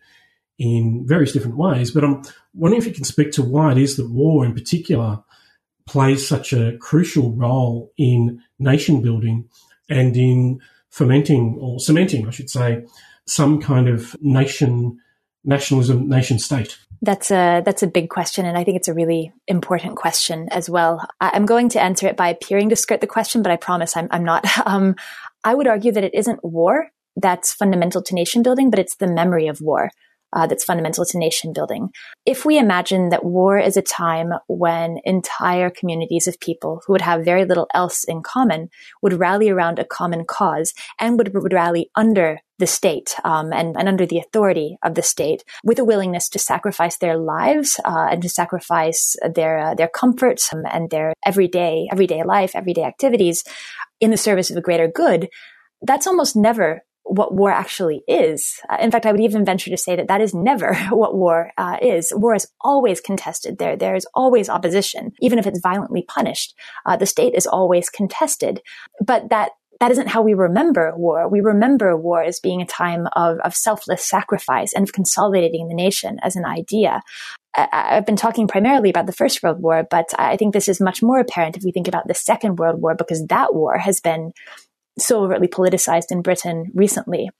in 0.58 1.06
various 1.06 1.32
different 1.32 1.56
ways. 1.56 1.90
But 1.90 2.04
I'm 2.04 2.22
wondering 2.54 2.80
if 2.80 2.86
you 2.86 2.94
can 2.94 3.04
speak 3.04 3.32
to 3.32 3.42
why 3.42 3.72
it 3.72 3.78
is 3.78 3.96
that 3.96 4.10
war 4.10 4.44
in 4.44 4.54
particular 4.54 5.22
plays 5.88 6.26
such 6.26 6.52
a 6.52 6.76
crucial 6.78 7.32
role 7.32 7.92
in 7.96 8.40
nation 8.58 9.02
building 9.02 9.48
and 9.88 10.16
in 10.16 10.60
fermenting 10.90 11.56
or 11.60 11.80
cementing, 11.80 12.26
I 12.26 12.30
should 12.30 12.50
say, 12.50 12.84
some 13.26 13.60
kind 13.60 13.88
of 13.88 14.16
nation 14.20 14.98
nationalism, 15.44 16.08
nation 16.08 16.38
state. 16.38 16.78
That's 17.00 17.30
a 17.30 17.62
that's 17.64 17.82
a 17.82 17.86
big 17.86 18.10
question, 18.10 18.44
and 18.44 18.58
I 18.58 18.64
think 18.64 18.76
it's 18.76 18.88
a 18.88 18.94
really 18.94 19.32
important 19.46 19.96
question 19.96 20.48
as 20.50 20.68
well. 20.68 21.06
I'm 21.20 21.46
going 21.46 21.68
to 21.70 21.80
answer 21.80 22.08
it 22.08 22.16
by 22.16 22.28
appearing 22.28 22.70
to 22.70 22.76
skirt 22.76 23.00
the 23.00 23.06
question, 23.06 23.42
but 23.42 23.52
I 23.52 23.56
promise 23.56 23.96
I'm 23.96 24.08
I'm 24.10 24.24
not. 24.24 24.46
Um, 24.66 24.96
I 25.44 25.54
would 25.54 25.68
argue 25.68 25.92
that 25.92 26.04
it 26.04 26.14
isn't 26.14 26.44
war 26.44 26.90
that's 27.16 27.54
fundamental 27.54 28.02
to 28.02 28.14
nation 28.14 28.42
building, 28.42 28.70
but 28.70 28.78
it's 28.78 28.96
the 28.96 29.06
memory 29.06 29.46
of 29.46 29.60
war. 29.60 29.90
Uh, 30.30 30.46
that's 30.46 30.64
fundamental 30.64 31.06
to 31.06 31.18
nation 31.18 31.54
building. 31.54 31.88
If 32.26 32.44
we 32.44 32.58
imagine 32.58 33.08
that 33.08 33.24
war 33.24 33.58
is 33.58 33.78
a 33.78 33.82
time 33.82 34.32
when 34.46 34.98
entire 35.04 35.70
communities 35.70 36.26
of 36.26 36.38
people 36.38 36.82
who 36.84 36.92
would 36.92 37.00
have 37.00 37.24
very 37.24 37.46
little 37.46 37.66
else 37.72 38.04
in 38.04 38.22
common 38.22 38.68
would 39.00 39.14
rally 39.14 39.48
around 39.48 39.78
a 39.78 39.86
common 39.86 40.26
cause 40.26 40.74
and 41.00 41.16
would, 41.16 41.32
would 41.32 41.54
rally 41.54 41.90
under 41.94 42.40
the 42.58 42.66
state 42.66 43.14
um, 43.24 43.52
and, 43.52 43.76
and, 43.78 43.88
under 43.88 44.04
the 44.04 44.18
authority 44.18 44.76
of 44.82 44.94
the 44.94 45.02
state 45.02 45.44
with 45.64 45.78
a 45.78 45.84
willingness 45.84 46.28
to 46.28 46.38
sacrifice 46.38 46.98
their 46.98 47.16
lives 47.16 47.80
uh, 47.84 48.08
and 48.10 48.22
to 48.22 48.28
sacrifice 48.28 49.16
their 49.34 49.58
uh, 49.58 49.74
their 49.74 49.88
comforts 49.88 50.52
and 50.52 50.90
their 50.90 51.14
everyday 51.24 51.88
everyday 51.90 52.22
life 52.24 52.52
everyday 52.54 52.82
activities 52.82 53.44
in 54.00 54.10
the 54.10 54.16
service 54.16 54.50
of 54.50 54.56
a 54.56 54.60
greater 54.60 54.88
good 54.88 55.28
that's 55.82 56.06
almost 56.06 56.34
never 56.34 56.82
what 57.08 57.34
war 57.34 57.50
actually 57.50 58.02
is. 58.06 58.60
Uh, 58.68 58.76
in 58.80 58.90
fact, 58.90 59.06
I 59.06 59.12
would 59.12 59.20
even 59.20 59.44
venture 59.44 59.70
to 59.70 59.76
say 59.76 59.96
that 59.96 60.08
that 60.08 60.20
is 60.20 60.34
never 60.34 60.74
what 60.90 61.14
war 61.14 61.52
uh, 61.56 61.76
is. 61.80 62.12
War 62.14 62.34
is 62.34 62.46
always 62.60 63.00
contested. 63.00 63.58
There, 63.58 63.76
there 63.76 63.96
is 63.96 64.06
always 64.14 64.48
opposition, 64.48 65.12
even 65.20 65.38
if 65.38 65.46
it's 65.46 65.60
violently 65.60 66.02
punished. 66.02 66.54
Uh, 66.86 66.96
the 66.96 67.06
state 67.06 67.34
is 67.34 67.46
always 67.46 67.88
contested, 67.88 68.60
but 69.04 69.30
that 69.30 69.52
that 69.80 69.92
isn't 69.92 70.08
how 70.08 70.22
we 70.22 70.34
remember 70.34 70.92
war. 70.96 71.28
We 71.28 71.40
remember 71.40 71.96
war 71.96 72.22
as 72.22 72.40
being 72.40 72.60
a 72.60 72.66
time 72.66 73.06
of, 73.14 73.38
of 73.44 73.54
selfless 73.54 74.04
sacrifice 74.04 74.72
and 74.72 74.82
of 74.82 74.92
consolidating 74.92 75.68
the 75.68 75.74
nation 75.74 76.18
as 76.22 76.34
an 76.34 76.44
idea. 76.44 77.00
I, 77.54 77.94
have 77.94 78.06
been 78.06 78.16
talking 78.16 78.48
primarily 78.48 78.90
about 78.90 79.06
the 79.06 79.12
First 79.12 79.42
World 79.42 79.62
War, 79.62 79.86
but 79.88 80.06
I 80.18 80.36
think 80.36 80.52
this 80.52 80.68
is 80.68 80.80
much 80.80 81.02
more 81.02 81.18
apparent 81.20 81.56
if 81.56 81.62
we 81.64 81.72
think 81.72 81.88
about 81.88 82.06
the 82.06 82.14
Second 82.14 82.58
World 82.58 82.80
War, 82.80 82.94
because 82.94 83.26
that 83.26 83.54
war 83.54 83.78
has 83.78 84.00
been 84.00 84.32
so 84.98 85.24
overtly 85.24 85.48
politicized 85.48 86.10
in 86.10 86.22
Britain 86.22 86.70
recently 86.74 87.30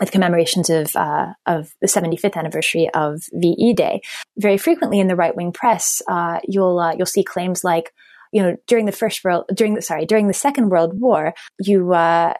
with 0.00 0.12
commemorations 0.12 0.70
of 0.70 0.94
uh, 0.96 1.32
of 1.46 1.72
the 1.80 1.88
75th 1.88 2.36
anniversary 2.36 2.88
of 2.94 3.22
VE 3.32 3.74
Day. 3.74 4.00
Very 4.36 4.58
frequently 4.58 5.00
in 5.00 5.08
the 5.08 5.16
right 5.16 5.34
wing 5.34 5.52
press, 5.52 6.02
uh, 6.08 6.40
you'll 6.46 6.78
uh, 6.78 6.94
you'll 6.96 7.06
see 7.06 7.24
claims 7.24 7.64
like, 7.64 7.92
you 8.32 8.42
know, 8.42 8.56
during 8.66 8.86
the 8.86 8.92
first 8.92 9.24
world 9.24 9.44
during 9.54 9.74
the 9.74 9.82
sorry 9.82 10.06
during 10.06 10.28
the 10.28 10.34
Second 10.34 10.68
World 10.70 11.00
War, 11.00 11.34
you 11.58 11.92
uh, 11.92 12.34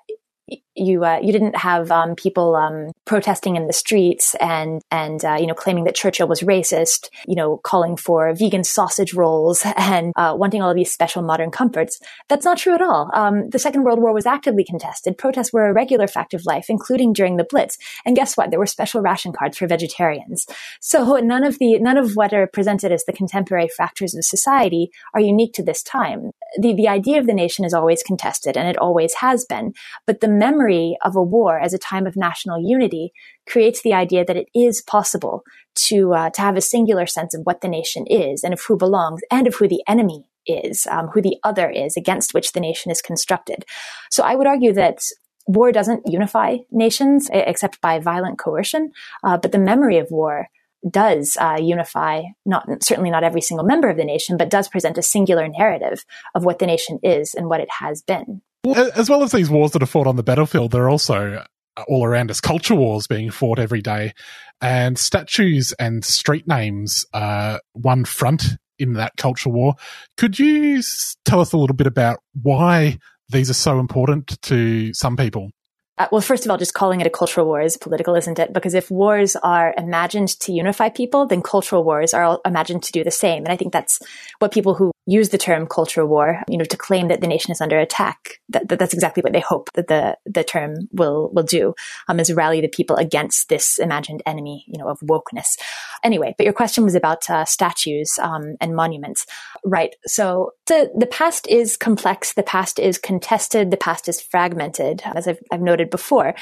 you 0.79 1.05
uh, 1.05 1.19
you 1.23 1.33
didn't 1.33 1.57
have 1.57 1.91
um, 1.91 2.15
people 2.15 2.55
um, 2.55 2.93
protesting 3.05 3.57
in 3.57 3.67
the 3.67 3.73
streets 3.73 4.35
and 4.37 4.83
and 4.91 5.25
uh, 5.25 5.37
you 5.39 5.47
know 5.47 5.55
claiming 5.55 5.85
that 5.85 5.95
Churchill 5.95 6.29
was 6.29 6.41
racist, 6.41 7.09
you 7.27 7.35
know 7.35 7.59
calling 7.59 7.97
for 7.97 8.33
vegan 8.35 8.65
sausage 8.65 9.15
rolls 9.15 9.63
and 9.77 10.13
uh, 10.17 10.35
wanting 10.37 10.63
all 10.63 10.71
of 10.71 10.77
these 10.77 10.93
special 10.93 11.23
modern 11.23 11.51
comforts. 11.51 12.01
That's 12.29 12.45
not 12.45 12.59
true 12.59 12.75
at 12.75 12.83
all. 12.83 13.11
Um, 13.15 13.49
the 13.51 13.59
Second 13.59 13.85
World 13.85 14.01
War 14.01 14.13
was 14.13 14.27
actively 14.27 14.65
contested. 14.65 15.19
Protests 15.19 15.53
were 15.53 15.67
a 15.67 15.73
regular 15.73 16.07
fact 16.07 16.35
of 16.35 16.47
life, 16.47 16.67
including 16.69 17.13
during 17.13 17.37
the 17.37 17.45
Blitz. 17.45 17.79
And 18.05 18.17
guess 18.17 18.37
what? 18.37 18.51
There 18.51 18.59
were 18.59 18.67
special 18.67 19.01
ration 19.01 19.33
cards 19.33 19.59
for 19.59 19.67
vegetarians. 19.67 20.47
So 20.81 21.19
none 21.19 21.45
of 21.45 21.59
the 21.59 21.79
none 21.79 21.97
of 21.97 22.13
what 22.15 22.33
are 22.33 22.47
presented 22.47 22.93
as 22.93 23.05
the 23.05 23.13
contemporary 23.13 23.69
fractures 23.69 24.15
of 24.15 24.25
society 24.25 24.91
are 25.15 25.21
unique 25.21 25.55
to 25.55 25.63
this 25.63 25.83
time. 25.83 26.31
The 26.59 26.75
the 26.75 26.89
idea 26.89 27.19
of 27.19 27.27
the 27.27 27.35
nation 27.35 27.65
is 27.65 27.75
always 27.75 28.03
contested, 28.03 28.57
and 28.57 28.69
it 28.69 28.79
always 28.79 29.15
has 29.15 29.45
been. 29.45 29.73
But 30.07 30.21
the 30.21 30.29
memory 30.29 30.68
memory 30.69 30.97
of 31.03 31.17
a 31.17 31.23
war 31.23 31.59
as 31.59 31.73
a 31.73 31.79
time 31.79 32.07
of 32.07 32.17
national 32.17 32.61
unity 32.63 33.13
creates 33.49 33.83
the 33.83 33.95
idea 33.95 34.25
that 34.25 34.37
it 34.37 34.49
is 34.55 34.83
possible 34.83 35.43
to 35.75 36.13
uh, 36.15 36.31
to 36.31 36.41
have 36.41 36.57
a 36.57 36.61
singular 36.61 37.07
sense 37.07 37.35
of 37.35 37.43
what 37.45 37.61
the 37.61 37.69
nation 37.69 38.07
is 38.07 38.45
and 38.45 38.53
of 38.53 38.61
who 38.67 38.77
belongs 38.77 39.21
and 39.31 39.47
of 39.47 39.55
who 39.55 39.69
the 39.69 39.83
enemy 39.89 40.25
is, 40.47 40.87
um, 40.91 41.09
who 41.09 41.21
the 41.21 41.37
other 41.45 41.71
is 41.71 41.97
against 41.97 42.35
which 42.35 42.53
the 42.53 42.61
nation 42.61 42.91
is 42.91 43.03
constructed. 43.03 43.65
So 44.11 44.23
I 44.23 44.35
would 44.35 44.47
argue 44.47 44.73
that 44.75 44.99
war 45.47 45.73
doesn't 45.73 46.03
unify 46.07 46.59
nations 46.71 47.29
except 47.33 47.81
by 47.81 47.99
violent 47.99 48.39
coercion, 48.39 48.93
uh, 49.25 49.39
but 49.39 49.53
the 49.53 49.59
memory 49.59 49.99
of 49.99 50.11
war 50.11 50.49
does 50.89 51.37
uh, 51.41 51.59
unify 51.61 52.23
not 52.45 52.65
certainly 52.83 53.11
not 53.11 53.25
every 53.25 53.41
single 53.41 53.67
member 53.67 53.89
of 53.89 53.97
the 53.97 54.05
nation, 54.05 54.37
but 54.37 54.51
does 54.51 54.69
present 54.69 54.99
a 54.99 55.03
singular 55.03 55.49
narrative 55.49 56.05
of 56.35 56.45
what 56.45 56.59
the 56.59 56.67
nation 56.67 56.99
is 57.03 57.35
and 57.35 57.49
what 57.49 57.61
it 57.61 57.69
has 57.81 58.03
been. 58.03 58.43
As 58.67 59.09
well 59.09 59.23
as 59.23 59.33
these 59.33 59.51
wars 59.51 59.73
that 59.73 59.83
are 59.83 59.87
fought 59.87 60.07
on 60.07 60.17
the 60.17 60.23
battlefield, 60.23 60.73
there 60.73 60.85
are 60.85 60.91
also 60.91 61.45
uh, 61.77 61.85
all 61.87 62.05
around 62.05 62.31
us 62.31 62.41
culture 62.41 62.75
wars 62.75 63.07
being 63.07 63.31
fought 63.31 63.59
every 63.59 63.81
day, 63.81 64.13
and 64.61 64.99
statues 64.99 65.73
and 65.79 66.05
street 66.05 66.47
names 66.47 67.05
are 67.15 67.61
one 67.73 68.05
front 68.05 68.57
in 68.79 68.95
that 68.95 69.17
culture 69.17 69.51
war. 69.51 69.75
Could 70.17 70.39
you 70.39 70.83
tell 71.25 71.41
us 71.41 71.53
a 71.53 71.57
little 71.57 71.77
bit 71.77 71.87
about 71.87 72.21
why 72.41 72.99
these 73.29 73.51
are 73.51 73.55
so 73.55 73.79
important 73.79 74.41
to 74.43 74.93
some 74.95 75.17
people? 75.17 75.51
Uh, 75.99 76.07
well, 76.13 76.21
first 76.21 76.45
of 76.45 76.51
all, 76.51 76.57
just 76.57 76.75
calling 76.75 77.01
it 77.01 77.09
a 77.09 77.11
cultural 77.11 77.45
war 77.45 77.61
is 77.61 77.77
political, 77.77 78.15
isn't 78.15 78.39
it? 78.39 78.53
Because 78.53 78.75
if 78.75 78.89
wars 78.89 79.35
are 79.37 79.75
imagined 79.77 80.29
to 80.41 80.53
unify 80.53 80.89
people, 80.89 81.27
then 81.27 81.43
cultural 81.43 81.83
wars 81.83 82.15
are 82.15 82.39
imagined 82.45 82.85
to 82.85 82.93
do 82.93 83.03
the 83.03 83.11
same. 83.11 83.43
And 83.45 83.53
I 83.53 83.57
think 83.57 83.73
that's 83.73 84.01
what 84.39 84.53
people 84.53 84.75
who 84.75 84.93
use 85.09 85.31
the 85.31 85.39
term 85.39 85.67
cultural 85.67 86.07
war, 86.07 86.43
you 86.49 86.59
know, 86.59 86.65
to 86.65 86.77
claim 86.77 87.09
that 87.09 87.23
the 87.23 87.27
nation 87.27 87.51
is 87.51 87.63
under 87.63 87.79
attack. 87.79 88.41
That, 88.51 88.69
that 88.69 88.79
that's 88.79 88.93
exactly 88.93 89.23
what 89.23 89.33
they 89.33 89.41
hope 89.41 89.73
that 89.73 89.89
the 89.89 90.19
the 90.27 90.45
term 90.45 90.89
will 90.93 91.31
will 91.33 91.43
do, 91.43 91.75
um, 92.09 92.21
is 92.21 92.33
rally 92.33 92.61
the 92.61 92.69
people 92.69 92.97
against 92.97 93.49
this 93.49 93.79
imagined 93.79 94.23
enemy, 94.27 94.65
you 94.69 94.79
know, 94.79 94.89
of 94.89 95.01
wokeness. 95.01 95.57
Anyway, 96.05 96.35
but 96.37 96.45
your 96.45 96.53
question 96.53 96.85
was 96.85 96.95
about 96.95 97.29
uh, 97.31 97.47
statues 97.47 98.19
um, 98.21 98.57
and 98.61 98.77
monuments, 98.77 99.25
right? 99.65 99.97
So 100.07 100.53
the 100.67 100.91
the 100.95 101.07
past 101.07 101.47
is 101.49 101.79
complex. 101.79 102.35
The 102.35 102.43
past 102.43 102.79
is 102.79 102.99
contested. 102.99 103.71
The 103.71 103.79
past 103.79 104.09
is 104.09 104.21
fragmented, 104.21 105.03
as 105.15 105.27
I've, 105.27 105.41
I've 105.51 105.63
noted 105.63 105.89
before. 105.89 106.35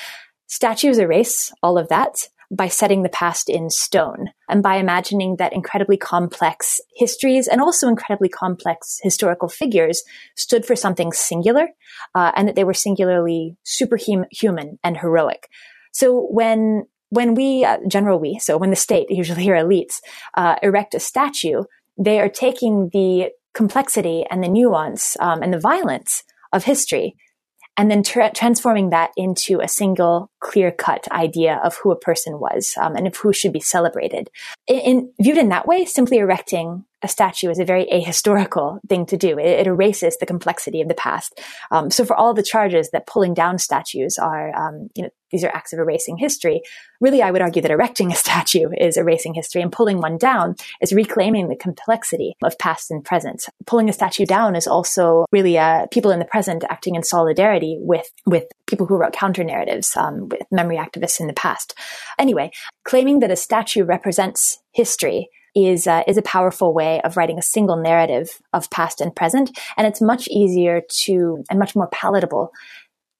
Statues 0.48 0.98
erase 0.98 1.52
all 1.62 1.78
of 1.78 1.88
that 1.88 2.28
by 2.50 2.68
setting 2.68 3.02
the 3.02 3.08
past 3.08 3.48
in 3.48 3.70
stone 3.70 4.30
and 4.48 4.62
by 4.62 4.76
imagining 4.76 5.36
that 5.36 5.52
incredibly 5.52 5.96
complex 5.96 6.80
histories 6.94 7.48
and 7.48 7.60
also 7.60 7.88
incredibly 7.88 8.28
complex 8.28 8.98
historical 9.02 9.48
figures 9.48 10.02
stood 10.36 10.64
for 10.64 10.76
something 10.76 11.12
singular 11.12 11.68
uh, 12.14 12.32
and 12.36 12.48
that 12.48 12.54
they 12.54 12.64
were 12.64 12.74
singularly 12.74 13.56
superhuman 13.64 14.78
and 14.84 14.98
heroic. 14.98 15.48
So 15.92 16.26
when 16.30 16.86
when 17.10 17.34
we, 17.34 17.64
uh, 17.64 17.78
general 17.86 18.18
we, 18.18 18.38
so 18.40 18.56
when 18.56 18.70
the 18.70 18.76
state, 18.76 19.06
usually 19.10 19.42
here 19.42 19.54
elites, 19.54 20.00
uh, 20.34 20.56
erect 20.62 20.94
a 20.94 21.00
statue, 21.00 21.62
they 21.96 22.20
are 22.20 22.28
taking 22.28 22.90
the 22.92 23.30
complexity 23.54 24.24
and 24.30 24.42
the 24.42 24.48
nuance 24.48 25.16
um, 25.20 25.42
and 25.42 25.54
the 25.54 25.58
violence 25.58 26.24
of 26.52 26.64
history 26.64 27.16
and 27.76 27.90
then 27.90 28.02
tra- 28.02 28.32
transforming 28.32 28.90
that 28.90 29.10
into 29.16 29.60
a 29.60 29.68
single 29.68 30.30
clear 30.46 30.70
cut 30.70 31.10
idea 31.10 31.60
of 31.64 31.76
who 31.76 31.90
a 31.90 31.98
person 31.98 32.38
was 32.38 32.74
um, 32.80 32.94
and 32.94 33.06
of 33.08 33.16
who 33.16 33.32
should 33.32 33.52
be 33.52 33.60
celebrated. 33.60 34.30
In, 34.68 34.78
in, 34.78 35.12
viewed 35.20 35.38
in 35.38 35.48
that 35.48 35.66
way, 35.66 35.84
simply 35.84 36.18
erecting 36.18 36.84
a 37.02 37.08
statue 37.08 37.50
is 37.50 37.58
a 37.58 37.64
very 37.64 37.86
ahistorical 37.86 38.78
thing 38.88 39.06
to 39.06 39.16
do. 39.16 39.38
It, 39.38 39.46
it 39.46 39.66
erases 39.66 40.16
the 40.16 40.26
complexity 40.26 40.80
of 40.80 40.88
the 40.88 40.94
past. 40.94 41.40
Um, 41.70 41.90
so 41.90 42.04
for 42.04 42.16
all 42.16 42.32
the 42.32 42.42
charges 42.42 42.90
that 42.90 43.06
pulling 43.06 43.34
down 43.34 43.58
statues 43.58 44.18
are, 44.18 44.54
um, 44.56 44.88
you 44.94 45.04
know, 45.04 45.10
these 45.30 45.44
are 45.44 45.50
acts 45.54 45.72
of 45.72 45.78
erasing 45.78 46.16
history. 46.16 46.62
Really, 47.00 47.20
I 47.20 47.30
would 47.30 47.42
argue 47.42 47.60
that 47.62 47.70
erecting 47.70 48.12
a 48.12 48.14
statue 48.24 48.70
is 48.78 48.96
erasing 48.96 49.34
history 49.34 49.60
and 49.60 49.72
pulling 49.72 49.98
one 49.98 50.18
down 50.18 50.54
is 50.80 50.92
reclaiming 50.92 51.48
the 51.48 51.56
complexity 51.56 52.34
of 52.42 52.58
past 52.58 52.90
and 52.90 53.04
present. 53.04 53.44
Pulling 53.66 53.88
a 53.88 53.92
statue 53.92 54.24
down 54.24 54.56
is 54.56 54.66
also 54.66 55.26
really 55.32 55.58
uh, 55.58 55.86
people 55.90 56.10
in 56.10 56.18
the 56.18 56.24
present 56.24 56.64
acting 56.70 56.94
in 56.94 57.02
solidarity 57.02 57.76
with, 57.80 58.08
with 58.24 58.44
people 58.66 58.86
who 58.86 58.96
wrote 58.96 59.12
counter 59.12 59.44
narratives, 59.44 59.96
um, 59.96 60.28
with 60.38 60.48
memory 60.50 60.76
activists 60.76 61.20
in 61.20 61.26
the 61.26 61.32
past. 61.32 61.74
Anyway, 62.18 62.50
claiming 62.84 63.20
that 63.20 63.30
a 63.30 63.36
statue 63.36 63.84
represents 63.84 64.58
history 64.72 65.28
is 65.54 65.86
uh, 65.86 66.02
is 66.06 66.18
a 66.18 66.22
powerful 66.22 66.74
way 66.74 67.00
of 67.02 67.16
writing 67.16 67.38
a 67.38 67.42
single 67.42 67.76
narrative 67.76 68.28
of 68.52 68.70
past 68.70 69.00
and 69.00 69.16
present, 69.16 69.58
and 69.76 69.86
it's 69.86 70.02
much 70.02 70.28
easier 70.28 70.82
to 71.04 71.42
and 71.48 71.58
much 71.58 71.74
more 71.74 71.88
palatable 71.88 72.52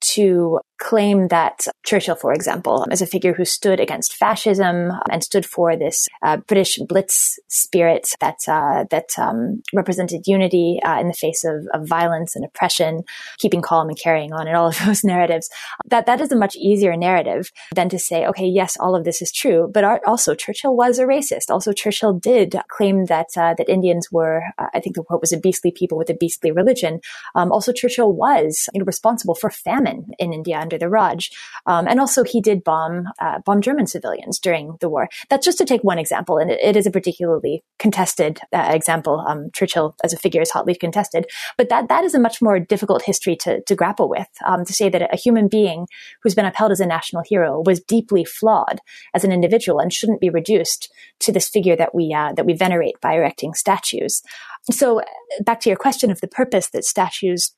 to 0.01 0.61
claim 0.79 1.29
that 1.29 1.67
Churchill, 1.85 2.17
for 2.17 2.33
example, 2.33 2.87
as 2.91 3.01
a 3.01 3.07
figure 3.07 3.33
who 3.33 3.45
stood 3.45 3.81
against 3.81 4.15
fascism 4.15 4.93
and 5.11 5.23
stood 5.23 5.47
for 5.47 5.77
this 5.77 6.09
uh, 6.23 6.37
British 6.39 6.79
Blitz 6.79 7.39
spirit 7.49 8.09
that 8.21 8.39
uh, 8.49 8.85
that 8.91 9.11
um, 9.19 9.63
represented 9.73 10.27
unity 10.27 10.81
uh, 10.85 11.01
in 11.01 11.09
the 11.09 11.15
face 11.15 11.45
of, 11.45 11.67
of, 11.73 11.89
violence 11.89 12.35
and 12.35 12.45
oppression, 12.45 13.03
keeping 13.39 13.63
calm 13.63 13.89
and 13.89 13.99
carrying 13.99 14.33
on, 14.33 14.47
and 14.47 14.57
all 14.57 14.69
of 14.69 14.79
those 14.87 15.05
narratives. 15.05 15.49
That 15.87 16.07
that 16.07 16.21
is 16.21 16.33
a 16.33 16.37
much 16.37 16.57
easier 16.57 16.97
narrative 16.97 17.51
than 17.75 17.89
to 17.91 17.99
say, 17.99 18.27
okay, 18.27 18.47
yes, 18.47 18.77
all 18.79 18.95
of 18.95 19.05
this 19.05 19.23
is 19.23 19.33
true, 19.33 19.71
but 19.73 19.85
also 20.07 20.35
Churchill 20.35 20.77
was 20.77 20.99
a 20.99 21.05
racist. 21.05 21.51
Also, 21.51 21.73
Churchill 21.73 22.13
did 22.13 22.57
claim 22.69 23.07
that 23.07 23.29
uh, 23.37 23.55
that 23.55 23.69
Indians 23.69 24.11
were, 24.11 24.43
uh, 24.59 24.67
I 24.75 24.81
think 24.81 24.97
the 24.97 25.03
quote 25.03 25.21
was, 25.21 25.33
a 25.33 25.39
beastly 25.39 25.71
people 25.71 25.99
with 25.99 26.11
a 26.11 26.15
beastly 26.15 26.51
religion. 26.51 27.01
Um, 27.35 27.53
also, 27.53 27.73
Churchill 27.73 28.13
was 28.13 28.69
you 28.73 28.81
know, 28.81 28.85
responsible 28.85 29.35
for 29.35 29.51
famine 29.51 30.13
in 30.19 30.33
India 30.33 30.66
under 30.67 30.79
the 30.79 30.89
Raj. 30.89 31.31
Um, 31.67 31.87
and 31.87 32.01
also 32.01 32.25
he 32.25 32.41
did 32.41 32.65
bomb, 32.65 33.05
uh, 33.21 33.39
bomb 33.47 33.63
German 33.63 33.87
civilians 33.87 34.41
during 34.41 34.77
the 34.81 34.89
war. 34.89 35.09
That's 35.31 35.45
just 35.45 35.59
to 35.59 35.65
take 35.65 35.85
one 35.85 36.01
example. 36.01 36.39
And 36.39 36.51
it, 36.51 36.59
it 36.61 36.77
is 36.77 36.87
a 36.87 36.91
particularly 36.91 37.63
contested 37.79 38.41
uh, 38.53 38.71
example. 38.73 39.25
Um, 39.29 39.51
Churchill 39.53 39.95
as 40.03 40.13
a 40.13 40.19
figure 40.19 40.43
is 40.43 40.51
hotly 40.51 40.75
contested, 40.75 41.27
but 41.57 41.69
that, 41.69 41.89
that 41.89 42.03
is 42.03 42.15
a 42.15 42.19
much 42.27 42.43
more 42.43 42.59
difficult 42.59 43.03
history 43.03 43.37
to, 43.37 43.63
to 43.63 43.75
grapple 43.77 44.09
with. 44.09 44.27
Um, 44.45 44.65
to 44.65 44.73
say 44.73 44.89
that 44.89 45.15
a 45.15 45.17
human 45.17 45.47
being 45.47 45.87
who's 46.23 46.35
been 46.35 46.45
upheld 46.45 46.73
as 46.73 46.81
a 46.81 46.87
national 46.87 47.23
hero 47.29 47.63
was 47.65 47.81
deeply 47.81 48.25
flawed 48.25 48.81
as 49.15 49.23
an 49.23 49.31
individual 49.31 49.79
and 49.79 49.93
shouldn't 49.93 50.21
be 50.21 50.31
reduced 50.31 50.93
to 51.21 51.31
this 51.31 51.49
figure 51.49 51.77
that 51.77 51.95
we, 51.95 52.13
uh, 52.13 52.33
that 52.33 52.47
we 52.47 52.55
venerate 52.55 53.01
by 53.01 53.15
erecting 53.15 53.55
statues. 53.55 54.23
So 54.71 55.01
back 55.41 55.61
to 55.61 55.71
your 55.71 55.77
question 55.77 56.11
of 56.11 56.21
the 56.21 56.29
purpose 56.29 56.71
that 56.71 56.85
statues 56.85 57.55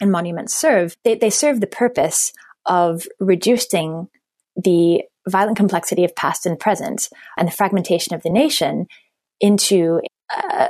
and 0.00 0.10
monuments 0.10 0.54
serve, 0.54 0.96
they, 1.04 1.14
they 1.14 1.30
serve 1.30 1.60
the 1.60 1.66
purpose 1.66 2.32
of 2.68 3.06
reducing 3.18 4.08
the 4.56 5.02
violent 5.28 5.56
complexity 5.56 6.04
of 6.04 6.14
past 6.14 6.46
and 6.46 6.58
present 6.58 7.08
and 7.36 7.48
the 7.48 7.52
fragmentation 7.52 8.14
of 8.14 8.22
the 8.22 8.30
nation 8.30 8.86
into 9.40 10.00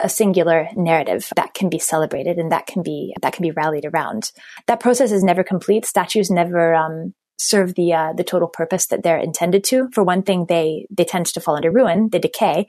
a 0.01 0.09
singular 0.09 0.69
narrative 0.77 1.31
that 1.35 1.53
can 1.53 1.69
be 1.69 1.79
celebrated 1.79 2.39
and 2.39 2.53
that 2.53 2.67
can 2.67 2.83
be 2.83 3.15
that 3.23 3.33
can 3.33 3.43
be 3.43 3.51
rallied 3.51 3.85
around. 3.85 4.31
That 4.67 4.81
process 4.81 5.11
is 5.11 5.25
never 5.25 5.43
complete. 5.43 5.85
Statues 5.85 6.31
never 6.31 6.75
um, 6.75 7.13
serve 7.39 7.75
the 7.75 7.93
uh, 7.93 8.13
the 8.13 8.25
total 8.25 8.49
purpose 8.49 8.87
that 8.87 9.03
they're 9.03 9.19
intended 9.19 9.65
to. 9.65 9.89
For 9.93 10.05
one 10.05 10.23
thing, 10.23 10.47
they 10.49 10.87
they 10.91 11.05
tend 11.05 11.27
to 11.27 11.41
fall 11.41 11.57
into 11.57 11.73
ruin, 11.73 12.09
they 12.11 12.21
decay. 12.21 12.67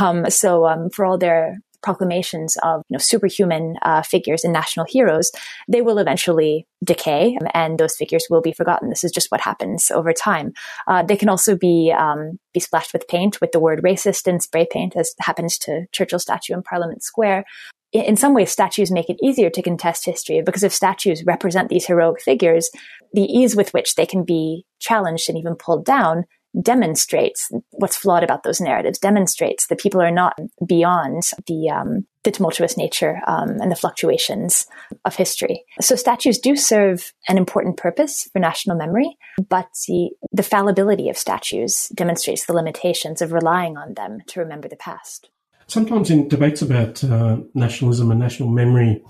Um, 0.00 0.30
so 0.30 0.66
um, 0.66 0.88
for 0.88 1.04
all 1.04 1.18
their 1.18 1.58
proclamations 1.82 2.56
of 2.62 2.82
you 2.88 2.94
know, 2.94 2.98
superhuman 2.98 3.76
uh, 3.82 4.02
figures 4.02 4.44
and 4.44 4.52
national 4.52 4.86
heroes, 4.86 5.30
they 5.68 5.82
will 5.82 5.98
eventually 5.98 6.66
decay 6.84 7.38
and 7.54 7.78
those 7.78 7.96
figures 7.96 8.26
will 8.30 8.40
be 8.40 8.52
forgotten. 8.52 8.88
This 8.88 9.04
is 9.04 9.12
just 9.12 9.30
what 9.30 9.40
happens 9.40 9.90
over 9.90 10.12
time. 10.12 10.52
Uh, 10.86 11.02
they 11.02 11.16
can 11.16 11.28
also 11.28 11.56
be 11.56 11.92
um, 11.96 12.38
be 12.52 12.60
splashed 12.60 12.92
with 12.92 13.08
paint 13.08 13.40
with 13.40 13.52
the 13.52 13.60
word 13.60 13.82
racist 13.82 14.26
in 14.26 14.40
spray 14.40 14.66
paint, 14.70 14.96
as 14.96 15.14
happens 15.20 15.58
to 15.58 15.86
Churchill's 15.92 16.22
statue 16.22 16.54
in 16.54 16.62
Parliament 16.62 17.02
Square. 17.02 17.44
In 17.92 18.16
some 18.16 18.32
ways, 18.32 18.50
statues 18.50 18.90
make 18.90 19.10
it 19.10 19.18
easier 19.22 19.50
to 19.50 19.62
contest 19.62 20.06
history 20.06 20.40
because 20.40 20.62
if 20.62 20.72
statues 20.72 21.24
represent 21.26 21.68
these 21.68 21.86
heroic 21.86 22.22
figures, 22.22 22.70
the 23.12 23.22
ease 23.22 23.54
with 23.54 23.74
which 23.74 23.96
they 23.96 24.06
can 24.06 24.24
be 24.24 24.64
challenged 24.80 25.28
and 25.28 25.36
even 25.36 25.54
pulled 25.54 25.84
down 25.84 26.24
demonstrates 26.60 27.50
what's 27.70 27.96
flawed 27.96 28.22
about 28.22 28.42
those 28.42 28.60
narratives, 28.60 28.98
demonstrates 28.98 29.66
that 29.66 29.80
people 29.80 30.02
are 30.02 30.10
not 30.10 30.38
beyond 30.66 31.22
the, 31.46 31.70
um, 31.70 32.06
the 32.24 32.30
tumultuous 32.30 32.76
nature 32.76 33.20
um, 33.26 33.60
and 33.60 33.70
the 33.70 33.76
fluctuations 33.76 34.66
of 35.04 35.16
history. 35.16 35.64
So 35.80 35.96
statues 35.96 36.38
do 36.38 36.56
serve 36.56 37.12
an 37.28 37.38
important 37.38 37.76
purpose 37.76 38.28
for 38.32 38.38
national 38.38 38.76
memory, 38.76 39.16
but 39.48 39.68
the, 39.88 40.10
the 40.30 40.42
fallibility 40.42 41.08
of 41.08 41.16
statues 41.16 41.88
demonstrates 41.94 42.44
the 42.46 42.52
limitations 42.52 43.22
of 43.22 43.32
relying 43.32 43.76
on 43.76 43.94
them 43.94 44.18
to 44.28 44.40
remember 44.40 44.68
the 44.68 44.76
past. 44.76 45.30
Sometimes 45.66 46.10
in 46.10 46.28
debates 46.28 46.60
about 46.60 47.02
uh, 47.02 47.38
nationalism 47.54 48.10
and 48.10 48.20
national 48.20 48.50
memory, 48.50 49.02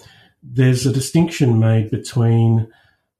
there's 0.42 0.86
a 0.86 0.92
distinction 0.92 1.58
made 1.58 1.90
between 1.90 2.68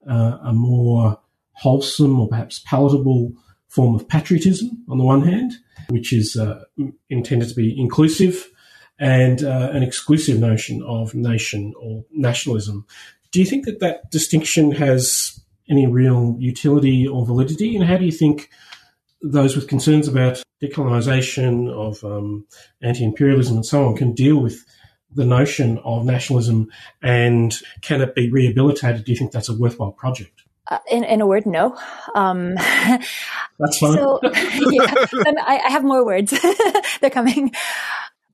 uh, 0.09 0.39
a 0.45 0.53
more 0.53 1.19
wholesome 1.53 2.21
or 2.21 2.29
perhaps 2.29 2.61
palatable 2.61 3.33
form 3.73 3.95
of 3.95 4.07
patriotism 4.07 4.85
on 4.91 4.99
the 4.99 5.05
one 5.05 5.23
hand, 5.23 5.55
which 5.89 6.13
is 6.13 6.37
uh, 6.37 6.63
intended 7.09 7.49
to 7.49 7.55
be 7.55 7.75
inclusive, 7.79 8.51
and 8.99 9.43
uh, 9.43 9.71
an 9.73 9.83
exclusive 9.83 10.39
notion 10.39 10.83
of 10.83 11.15
nation 11.15 11.73
or 11.81 12.05
nationalism. 12.13 12.87
Do 13.31 13.41
you 13.41 13.47
think 13.47 13.65
that 13.65 13.81
that 13.81 14.11
distinction 14.11 14.73
has 14.73 15.41
any 15.71 15.87
real 15.87 16.37
utility 16.39 17.09
or 17.09 17.25
validity? 17.25 17.75
And 17.75 17.85
how 17.87 17.97
do 17.97 18.05
you 18.05 18.13
think 18.13 18.51
those 19.23 19.57
with 19.57 19.69
concerns 19.69 20.07
about 20.07 20.43
decolonisation, 20.63 21.71
of 21.71 22.05
um, 22.05 22.47
anti 22.83 23.05
imperialism, 23.05 23.57
and 23.57 23.67
so 23.67 23.87
on 23.87 23.97
can 23.97 24.13
deal 24.13 24.37
with 24.37 24.67
the 25.15 25.25
notion 25.25 25.79
of 25.79 26.05
nationalism 26.05 26.71
and 27.03 27.57
can 27.81 28.03
it 28.03 28.15
be 28.15 28.31
rehabilitated? 28.31 29.05
Do 29.05 29.13
you 29.13 29.17
think 29.17 29.33
that's 29.33 29.49
a 29.49 29.57
worthwhile 29.57 29.93
project? 29.93 30.42
Uh, 30.71 30.79
in, 30.91 31.03
in 31.05 31.21
a 31.21 31.27
word, 31.27 31.45
no. 31.45 31.77
Um, 32.15 32.55
That's 33.59 33.79
fine. 33.79 33.95
So, 33.95 34.21
yeah, 34.25 34.95
I, 35.45 35.61
I 35.67 35.71
have 35.71 35.85
more 35.85 36.05
words. 36.05 36.33
They're 37.01 37.11
coming. 37.11 37.53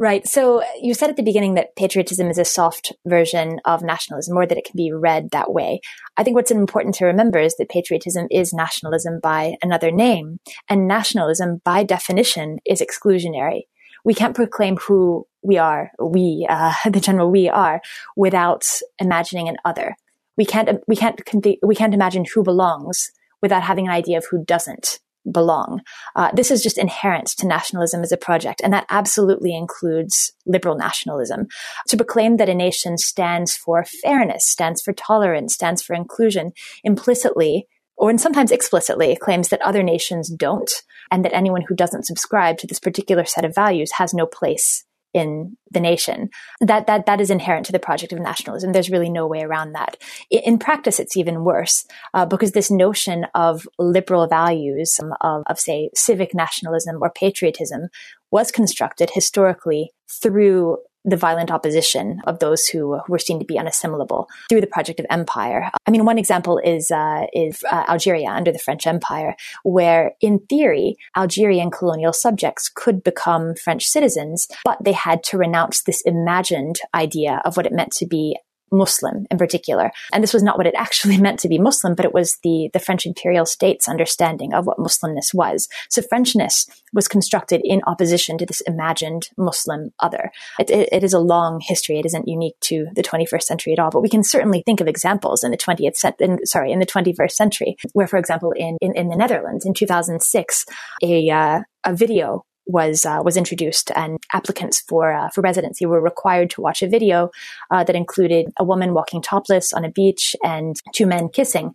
Right. 0.00 0.28
So 0.28 0.62
you 0.80 0.94
said 0.94 1.10
at 1.10 1.16
the 1.16 1.24
beginning 1.24 1.54
that 1.54 1.74
patriotism 1.74 2.28
is 2.28 2.38
a 2.38 2.44
soft 2.44 2.92
version 3.04 3.60
of 3.64 3.82
nationalism, 3.82 4.36
or 4.36 4.46
that 4.46 4.56
it 4.56 4.64
can 4.64 4.76
be 4.76 4.92
read 4.92 5.30
that 5.30 5.52
way. 5.52 5.80
I 6.16 6.22
think 6.22 6.36
what's 6.36 6.52
important 6.52 6.94
to 6.96 7.06
remember 7.06 7.40
is 7.40 7.56
that 7.56 7.68
patriotism 7.68 8.28
is 8.30 8.52
nationalism 8.52 9.18
by 9.20 9.56
another 9.60 9.90
name, 9.90 10.38
and 10.68 10.86
nationalism, 10.86 11.60
by 11.64 11.82
definition, 11.82 12.58
is 12.64 12.80
exclusionary. 12.80 13.62
We 14.04 14.14
can't 14.14 14.36
proclaim 14.36 14.76
who 14.76 15.26
we 15.42 15.58
are, 15.58 15.90
we, 16.00 16.46
uh, 16.48 16.74
the 16.88 17.00
general 17.00 17.30
we 17.30 17.48
are, 17.48 17.80
without 18.16 18.64
imagining 19.00 19.48
an 19.48 19.56
other. 19.64 19.96
We 20.38 20.46
can't, 20.46 20.80
we 20.88 20.96
can't, 20.96 21.20
we 21.62 21.74
can't 21.74 21.92
imagine 21.92 22.24
who 22.32 22.42
belongs 22.42 23.10
without 23.42 23.62
having 23.62 23.86
an 23.86 23.92
idea 23.92 24.18
of 24.18 24.26
who 24.30 24.44
doesn't 24.44 25.00
belong. 25.30 25.82
Uh, 26.16 26.30
this 26.32 26.50
is 26.50 26.62
just 26.62 26.78
inherent 26.78 27.26
to 27.36 27.46
nationalism 27.46 28.02
as 28.02 28.12
a 28.12 28.16
project, 28.16 28.62
and 28.64 28.72
that 28.72 28.86
absolutely 28.88 29.54
includes 29.54 30.32
liberal 30.46 30.76
nationalism. 30.76 31.46
To 31.88 31.96
proclaim 31.96 32.38
that 32.38 32.48
a 32.48 32.54
nation 32.54 32.96
stands 32.96 33.54
for 33.54 33.84
fairness, 33.84 34.48
stands 34.48 34.80
for 34.80 34.94
tolerance, 34.94 35.54
stands 35.54 35.82
for 35.82 35.94
inclusion, 35.94 36.52
implicitly 36.82 37.66
or 37.98 38.10
and 38.10 38.20
sometimes 38.20 38.52
explicitly 38.52 39.16
claims 39.16 39.48
that 39.48 39.60
other 39.62 39.82
nations 39.82 40.28
don't, 40.28 40.70
and 41.10 41.24
that 41.24 41.34
anyone 41.34 41.62
who 41.62 41.74
doesn't 41.74 42.06
subscribe 42.06 42.56
to 42.58 42.66
this 42.66 42.78
particular 42.78 43.24
set 43.24 43.44
of 43.44 43.54
values 43.54 43.92
has 43.92 44.14
no 44.14 44.24
place 44.24 44.84
in 45.14 45.56
the 45.70 45.80
nation. 45.80 46.28
That 46.60 46.86
that 46.86 47.06
that 47.06 47.20
is 47.20 47.30
inherent 47.30 47.66
to 47.66 47.72
the 47.72 47.78
project 47.78 48.12
of 48.12 48.20
nationalism. 48.20 48.72
There's 48.72 48.90
really 48.90 49.10
no 49.10 49.26
way 49.26 49.42
around 49.42 49.72
that. 49.72 49.96
In 50.30 50.58
practice, 50.58 51.00
it's 51.00 51.16
even 51.16 51.44
worse 51.44 51.84
uh, 52.14 52.26
because 52.26 52.52
this 52.52 52.70
notion 52.70 53.26
of 53.34 53.66
liberal 53.78 54.26
values 54.26 54.98
um, 55.02 55.12
of, 55.20 55.42
of 55.46 55.58
say 55.58 55.90
civic 55.94 56.34
nationalism 56.34 56.98
or 57.00 57.10
patriotism 57.10 57.88
was 58.30 58.50
constructed 58.50 59.10
historically 59.12 59.92
through 60.22 60.78
the 61.08 61.16
violent 61.16 61.50
opposition 61.50 62.20
of 62.26 62.38
those 62.38 62.66
who 62.66 63.00
were 63.08 63.18
seen 63.18 63.38
to 63.38 63.44
be 63.44 63.56
unassimilable 63.56 64.26
through 64.48 64.60
the 64.60 64.66
project 64.66 65.00
of 65.00 65.06
empire. 65.10 65.70
I 65.86 65.90
mean, 65.90 66.04
one 66.04 66.18
example 66.18 66.58
is 66.58 66.90
uh, 66.90 67.26
is 67.32 67.62
uh, 67.70 67.84
Algeria 67.88 68.28
under 68.28 68.52
the 68.52 68.58
French 68.58 68.86
Empire, 68.86 69.36
where 69.62 70.12
in 70.20 70.40
theory 70.48 70.96
Algerian 71.16 71.70
colonial 71.70 72.12
subjects 72.12 72.70
could 72.74 73.02
become 73.02 73.54
French 73.54 73.86
citizens, 73.86 74.48
but 74.64 74.78
they 74.82 74.92
had 74.92 75.22
to 75.24 75.38
renounce 75.38 75.82
this 75.82 76.02
imagined 76.02 76.76
idea 76.94 77.40
of 77.44 77.56
what 77.56 77.66
it 77.66 77.72
meant 77.72 77.92
to 77.92 78.06
be 78.06 78.36
Muslim 78.70 79.26
in 79.30 79.38
particular. 79.38 79.90
And 80.12 80.22
this 80.22 80.34
was 80.34 80.42
not 80.42 80.58
what 80.58 80.66
it 80.66 80.74
actually 80.76 81.18
meant 81.18 81.40
to 81.40 81.48
be 81.48 81.58
Muslim, 81.58 81.94
but 81.94 82.04
it 82.04 82.14
was 82.14 82.38
the, 82.42 82.70
the 82.72 82.78
French 82.78 83.06
imperial 83.06 83.46
state's 83.46 83.88
understanding 83.88 84.54
of 84.54 84.66
what 84.66 84.78
Muslimness 84.78 85.34
was. 85.34 85.68
So 85.88 86.02
Frenchness 86.02 86.68
was 86.92 87.08
constructed 87.08 87.60
in 87.64 87.82
opposition 87.86 88.38
to 88.38 88.46
this 88.46 88.60
imagined 88.62 89.28
Muslim 89.36 89.92
other. 90.00 90.30
It, 90.58 90.70
it, 90.70 90.88
it 90.92 91.04
is 91.04 91.12
a 91.12 91.18
long 91.18 91.60
history. 91.60 91.98
It 91.98 92.06
isn't 92.06 92.28
unique 92.28 92.58
to 92.62 92.88
the 92.94 93.02
21st 93.02 93.42
century 93.42 93.72
at 93.72 93.78
all, 93.78 93.90
but 93.90 94.02
we 94.02 94.08
can 94.08 94.24
certainly 94.24 94.62
think 94.64 94.80
of 94.80 94.88
examples 94.88 95.44
in 95.44 95.50
the 95.50 95.56
20th, 95.56 96.20
in, 96.20 96.44
sorry, 96.46 96.72
in 96.72 96.78
the 96.78 96.86
21st 96.86 97.32
century, 97.32 97.76
where, 97.92 98.06
for 98.06 98.18
example, 98.18 98.52
in, 98.52 98.76
in, 98.80 98.94
in 98.94 99.08
the 99.08 99.16
Netherlands 99.16 99.64
in 99.64 99.74
2006, 99.74 100.64
a, 101.02 101.30
uh, 101.30 101.60
a 101.84 101.94
video 101.94 102.44
was 102.68 103.04
uh, 103.04 103.20
was 103.24 103.36
introduced, 103.36 103.90
and 103.96 104.18
applicants 104.32 104.80
for 104.80 105.12
uh, 105.12 105.30
for 105.30 105.40
residency 105.40 105.86
were 105.86 106.00
required 106.00 106.50
to 106.50 106.60
watch 106.60 106.82
a 106.82 106.88
video 106.88 107.30
uh, 107.70 107.82
that 107.82 107.96
included 107.96 108.52
a 108.58 108.64
woman 108.64 108.94
walking 108.94 109.22
topless 109.22 109.72
on 109.72 109.84
a 109.84 109.90
beach 109.90 110.36
and 110.44 110.80
two 110.94 111.06
men 111.06 111.28
kissing, 111.28 111.74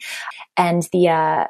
and 0.56 0.88
the. 0.94 1.10
Uh, 1.10 1.48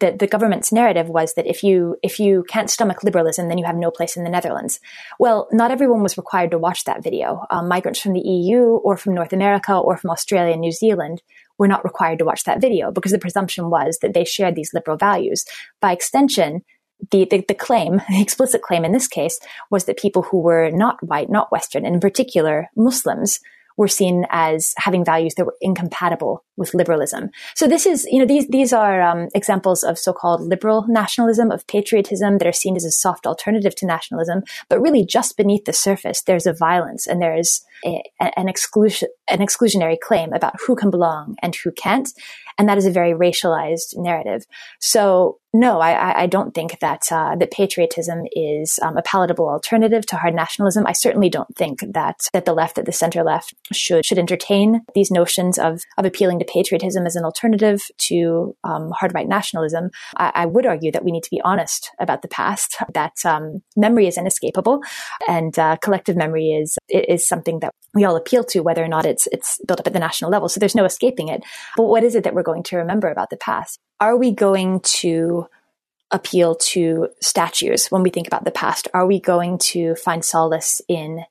the, 0.00 0.10
the 0.18 0.26
government's 0.26 0.72
narrative 0.72 1.08
was 1.08 1.34
that 1.34 1.46
if 1.46 1.62
you 1.62 1.96
if 2.02 2.18
you 2.18 2.44
can't 2.48 2.68
stomach 2.68 3.04
liberalism, 3.04 3.48
then 3.48 3.58
you 3.58 3.64
have 3.64 3.76
no 3.76 3.92
place 3.92 4.16
in 4.16 4.24
the 4.24 4.28
Netherlands. 4.28 4.80
Well, 5.20 5.46
not 5.52 5.70
everyone 5.70 6.02
was 6.02 6.16
required 6.16 6.50
to 6.50 6.58
watch 6.58 6.82
that 6.82 7.04
video. 7.04 7.46
Um, 7.48 7.68
migrants 7.68 8.00
from 8.00 8.12
the 8.12 8.20
EU 8.20 8.58
or 8.58 8.96
from 8.96 9.14
North 9.14 9.32
America 9.32 9.72
or 9.76 9.96
from 9.96 10.10
Australia 10.10 10.50
and 10.52 10.60
New 10.60 10.72
Zealand 10.72 11.22
were 11.58 11.68
not 11.68 11.84
required 11.84 12.18
to 12.18 12.24
watch 12.24 12.42
that 12.42 12.60
video 12.60 12.90
because 12.90 13.12
the 13.12 13.20
presumption 13.20 13.70
was 13.70 13.98
that 14.02 14.14
they 14.14 14.24
shared 14.24 14.56
these 14.56 14.74
liberal 14.74 14.96
values. 14.96 15.44
By 15.80 15.92
extension, 15.92 16.64
the, 17.10 17.26
the, 17.30 17.44
the, 17.46 17.54
claim, 17.54 18.00
the 18.08 18.20
explicit 18.20 18.62
claim 18.62 18.84
in 18.84 18.92
this 18.92 19.08
case, 19.08 19.38
was 19.70 19.84
that 19.84 19.98
people 19.98 20.22
who 20.22 20.40
were 20.40 20.70
not 20.70 21.02
white, 21.02 21.30
not 21.30 21.52
Western, 21.52 21.84
and 21.84 21.94
in 21.94 22.00
particular 22.00 22.68
Muslims, 22.76 23.40
were 23.76 23.88
seen 23.88 24.24
as 24.30 24.72
having 24.76 25.04
values 25.04 25.34
that 25.34 25.44
were 25.44 25.56
incompatible 25.60 26.44
with 26.56 26.74
liberalism. 26.74 27.30
So 27.54 27.66
this 27.66 27.86
is, 27.86 28.06
you 28.10 28.18
know, 28.18 28.26
these 28.26 28.46
these 28.48 28.72
are 28.72 29.02
um, 29.02 29.28
examples 29.34 29.82
of 29.82 29.98
so-called 29.98 30.40
liberal 30.42 30.86
nationalism, 30.88 31.50
of 31.50 31.66
patriotism 31.66 32.38
that 32.38 32.46
are 32.46 32.52
seen 32.52 32.76
as 32.76 32.84
a 32.84 32.90
soft 32.90 33.26
alternative 33.26 33.74
to 33.76 33.86
nationalism. 33.86 34.42
But 34.68 34.80
really, 34.80 35.04
just 35.04 35.36
beneath 35.36 35.64
the 35.64 35.72
surface, 35.72 36.22
there's 36.22 36.46
a 36.46 36.52
violence 36.52 37.06
and 37.06 37.20
there 37.20 37.36
is 37.36 37.62
a, 37.84 38.02
an 38.20 38.48
exclusion, 38.48 39.08
an 39.28 39.38
exclusionary 39.38 39.98
claim 39.98 40.32
about 40.32 40.54
who 40.66 40.76
can 40.76 40.90
belong 40.90 41.36
and 41.42 41.54
who 41.56 41.72
can't, 41.72 42.08
and 42.58 42.68
that 42.68 42.78
is 42.78 42.86
a 42.86 42.90
very 42.90 43.12
racialized 43.12 43.96
narrative. 43.96 44.44
So 44.80 45.38
no, 45.52 45.80
I, 45.80 46.22
I 46.22 46.26
don't 46.26 46.52
think 46.52 46.80
that 46.80 47.12
uh, 47.12 47.36
that 47.36 47.52
patriotism 47.52 48.24
is 48.32 48.80
um, 48.82 48.96
a 48.96 49.02
palatable 49.02 49.48
alternative 49.48 50.04
to 50.06 50.16
hard 50.16 50.34
nationalism. 50.34 50.84
I 50.84 50.92
certainly 50.92 51.28
don't 51.28 51.54
think 51.56 51.80
that 51.92 52.16
that 52.32 52.44
the 52.44 52.52
left, 52.52 52.74
that 52.74 52.86
the 52.86 52.92
center 52.92 53.22
left, 53.22 53.54
should 53.72 54.04
should 54.04 54.18
entertain 54.18 54.82
these 54.94 55.12
notions 55.12 55.58
of 55.58 55.82
of 55.96 56.04
appealing 56.04 56.40
to 56.40 56.43
patriotism 56.44 57.06
as 57.06 57.16
an 57.16 57.24
alternative 57.24 57.82
to 57.98 58.56
um, 58.64 58.90
hard 58.90 59.14
right 59.14 59.28
nationalism. 59.28 59.90
I, 60.16 60.32
I, 60.34 60.46
would 60.46 60.66
argue 60.66 60.92
that 60.92 61.04
we 61.04 61.12
need 61.12 61.22
to 61.24 61.30
be 61.30 61.40
honest 61.42 61.90
about 61.98 62.22
the 62.22 62.28
past. 62.28 62.76
That 62.94 63.24
um, 63.24 63.62
memory 63.76 64.06
is 64.06 64.16
inescapable, 64.16 64.80
and 65.26 65.58
uh, 65.58 65.76
collective 65.78 66.16
memory 66.16 66.52
is 66.52 66.78
is 66.88 67.26
something 67.26 67.58
that 67.60 67.72
we 67.92 68.04
all 68.04 68.14
appeal 68.14 68.44
to, 68.44 68.60
whether 68.60 68.84
or 68.84 68.88
not 68.88 69.04
it's 69.04 69.26
it's 69.32 69.58
built 69.66 69.80
up 69.80 69.86
at 69.86 69.92
the 69.92 69.98
national 69.98 70.30
level. 70.30 70.48
So 70.48 70.60
there's 70.60 70.76
no 70.76 70.84
escaping 70.84 71.28
it. 71.28 71.42
But 71.76 71.84
what 71.84 72.04
is 72.04 72.14
it 72.14 72.22
that 72.24 72.34
we're 72.34 72.42
going 72.42 72.62
to 72.64 72.76
remember 72.76 73.08
about 73.08 73.30
the 73.30 73.36
past? 73.36 73.80
Are 74.00 74.16
we 74.16 74.32
going 74.32 74.80
to 74.80 75.46
appeal 76.10 76.54
to 76.54 77.08
statues 77.20 77.88
when 77.88 78.02
we 78.02 78.10
think 78.10 78.26
about 78.26 78.44
the 78.44 78.50
past? 78.50 78.88
Are 78.94 79.06
we 79.06 79.20
going 79.20 79.58
to 79.58 79.96
find 79.96 80.24
solace 80.24 80.80
in 80.88 81.24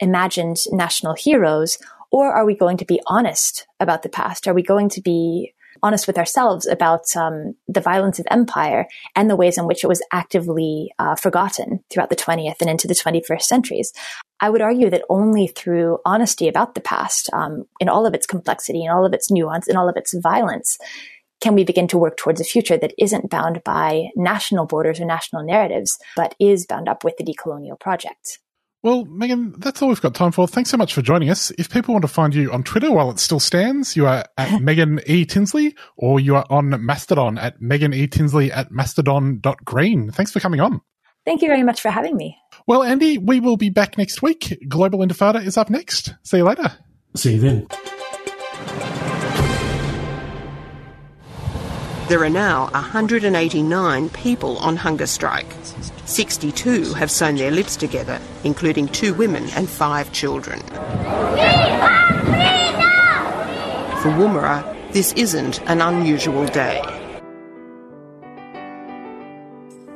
imagined 0.00 0.58
national 0.70 1.14
heroes? 1.14 1.78
Or 2.10 2.32
are 2.32 2.44
we 2.44 2.56
going 2.56 2.78
to 2.78 2.84
be 2.84 3.00
honest 3.06 3.66
about 3.80 4.02
the 4.02 4.08
past? 4.08 4.48
Are 4.48 4.54
we 4.54 4.62
going 4.62 4.88
to 4.90 5.00
be 5.00 5.52
honest 5.82 6.06
with 6.06 6.18
ourselves 6.18 6.66
about 6.66 7.04
um, 7.16 7.54
the 7.66 7.80
violence 7.80 8.18
of 8.18 8.26
empire 8.30 8.86
and 9.14 9.30
the 9.30 9.36
ways 9.36 9.58
in 9.58 9.66
which 9.66 9.84
it 9.84 9.86
was 9.88 10.02
actively 10.12 10.92
uh, 10.98 11.14
forgotten 11.14 11.84
throughout 11.90 12.10
the 12.10 12.16
20th 12.16 12.56
and 12.60 12.70
into 12.70 12.88
the 12.88 12.94
21st 12.94 13.42
centuries. 13.42 13.92
I 14.40 14.50
would 14.50 14.62
argue 14.62 14.90
that 14.90 15.04
only 15.08 15.46
through 15.48 15.98
honesty 16.04 16.48
about 16.48 16.74
the 16.74 16.80
past, 16.80 17.30
um, 17.32 17.64
in 17.80 17.88
all 17.88 18.06
of 18.06 18.14
its 18.14 18.26
complexity, 18.26 18.84
in 18.84 18.90
all 18.90 19.04
of 19.04 19.12
its 19.12 19.30
nuance, 19.30 19.68
in 19.68 19.76
all 19.76 19.88
of 19.88 19.96
its 19.96 20.14
violence, 20.14 20.78
can 21.40 21.54
we 21.54 21.64
begin 21.64 21.86
to 21.88 21.98
work 21.98 22.16
towards 22.16 22.40
a 22.40 22.44
future 22.44 22.76
that 22.76 22.94
isn't 22.98 23.30
bound 23.30 23.62
by 23.62 24.08
national 24.16 24.66
borders 24.66 25.00
or 25.00 25.04
national 25.04 25.44
narratives, 25.44 25.98
but 26.16 26.34
is 26.40 26.66
bound 26.66 26.88
up 26.88 27.04
with 27.04 27.16
the 27.16 27.24
decolonial 27.24 27.78
project? 27.78 28.40
Well, 28.82 29.04
Megan, 29.06 29.54
that's 29.58 29.82
all 29.82 29.88
we've 29.88 30.00
got 30.00 30.14
time 30.14 30.30
for. 30.30 30.46
Thanks 30.46 30.70
so 30.70 30.76
much 30.76 30.94
for 30.94 31.02
joining 31.02 31.30
us. 31.30 31.50
If 31.58 31.68
people 31.68 31.94
want 31.94 32.02
to 32.02 32.08
find 32.08 32.32
you 32.32 32.52
on 32.52 32.62
Twitter 32.62 32.92
while 32.92 33.10
it 33.10 33.18
still 33.18 33.40
stands, 33.40 33.96
you 33.96 34.06
are 34.06 34.24
at 34.36 34.60
Megan 34.62 35.00
E. 35.06 35.24
Tinsley, 35.24 35.74
or 35.96 36.20
you 36.20 36.36
are 36.36 36.46
on 36.48 36.84
Mastodon 36.84 37.38
at 37.38 37.60
Megan 37.60 37.92
E. 37.92 38.06
Tinsley 38.06 38.52
at 38.52 38.70
mastodon.green. 38.70 40.12
Thanks 40.12 40.30
for 40.30 40.38
coming 40.38 40.60
on. 40.60 40.80
Thank 41.24 41.42
you 41.42 41.48
very 41.48 41.64
much 41.64 41.80
for 41.80 41.90
having 41.90 42.16
me. 42.16 42.38
Well, 42.68 42.84
Andy, 42.84 43.18
we 43.18 43.40
will 43.40 43.56
be 43.56 43.68
back 43.68 43.98
next 43.98 44.22
week. 44.22 44.56
Global 44.68 45.00
Intifada 45.00 45.44
is 45.44 45.56
up 45.56 45.70
next. 45.70 46.14
See 46.22 46.36
you 46.38 46.44
later. 46.44 46.72
See 47.16 47.34
you 47.34 47.40
then. 47.40 47.66
There 52.08 52.24
are 52.24 52.30
now 52.30 52.70
189 52.70 54.08
people 54.10 54.56
on 54.58 54.76
hunger 54.76 55.06
strike. 55.06 55.52
62 56.08 56.94
have 56.94 57.10
sewn 57.10 57.36
their 57.36 57.50
lips 57.50 57.76
together, 57.76 58.18
including 58.42 58.88
two 58.88 59.12
women 59.12 59.48
and 59.54 59.68
five 59.68 60.10
children. 60.12 60.58
For 64.00 64.10
Woomera, 64.10 64.92
this 64.92 65.12
isn't 65.12 65.60
an 65.68 65.82
unusual 65.82 66.46
day. 66.46 66.80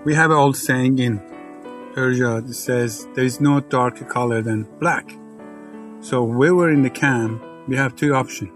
We 0.05 0.15
have 0.15 0.31
an 0.31 0.37
old 0.37 0.57
saying 0.57 0.99
in 0.99 1.19
Persia 1.95 2.43
that 2.45 2.55
says 2.55 3.09
there 3.15 3.25
is 3.25 3.41
no 3.41 3.61
darker 3.61 4.05
color 4.05 4.43
than 4.43 4.65
black. 4.81 5.11
So 6.01 6.25
when 6.25 6.57
we're 6.57 6.73
in 6.73 6.83
the 6.83 6.91
camp, 6.91 7.43
we 7.69 7.77
have 7.77 7.97
two 7.97 8.15
options. 8.15 8.51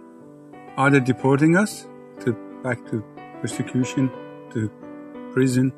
Either 0.76 1.00
deporting 1.00 1.56
us 1.56 1.86
to 2.20 2.32
back 2.62 2.84
to 2.90 3.02
persecution, 3.40 4.10
to 4.52 4.70
prison, 5.32 5.72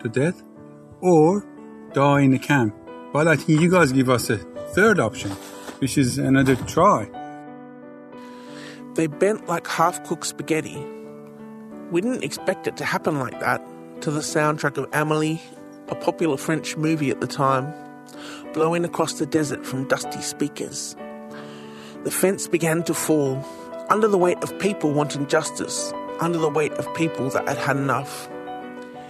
to 0.00 0.08
death, 0.08 0.42
or 1.00 1.44
die 1.92 2.20
in 2.20 2.30
the 2.30 2.38
camp. 2.38 2.74
But 3.12 3.26
I 3.26 3.36
think 3.36 3.60
you 3.60 3.70
guys 3.70 3.92
give 3.92 4.08
us 4.08 4.30
a 4.30 4.38
third 4.38 5.00
option. 5.00 5.32
which 5.80 5.96
is 5.96 6.18
another 6.18 6.56
try. 6.56 7.08
They 8.94 9.06
bent 9.06 9.48
like 9.48 9.66
half 9.66 10.04
cooked 10.04 10.26
spaghetti. 10.26 10.78
We 11.90 12.00
didn't 12.00 12.22
expect 12.22 12.66
it 12.66 12.76
to 12.76 12.84
happen 12.84 13.18
like 13.18 13.40
that 13.40 13.62
to 14.02 14.10
the 14.10 14.20
soundtrack 14.20 14.76
of 14.76 14.88
Amelie, 14.92 15.40
a 15.88 15.94
popular 15.94 16.36
French 16.36 16.76
movie 16.76 17.10
at 17.10 17.20
the 17.20 17.26
time, 17.26 17.72
blowing 18.52 18.84
across 18.84 19.14
the 19.14 19.26
desert 19.26 19.66
from 19.66 19.88
dusty 19.88 20.20
speakers. 20.20 20.96
The 22.04 22.10
fence 22.10 22.46
began 22.46 22.82
to 22.84 22.94
fall, 22.94 23.44
under 23.88 24.06
the 24.08 24.18
weight 24.18 24.38
of 24.42 24.56
people 24.58 24.92
wanting 24.92 25.26
justice, 25.26 25.92
under 26.20 26.38
the 26.38 26.48
weight 26.48 26.72
of 26.72 26.94
people 26.94 27.28
that 27.30 27.48
had 27.48 27.58
had 27.58 27.76
enough. 27.76 28.29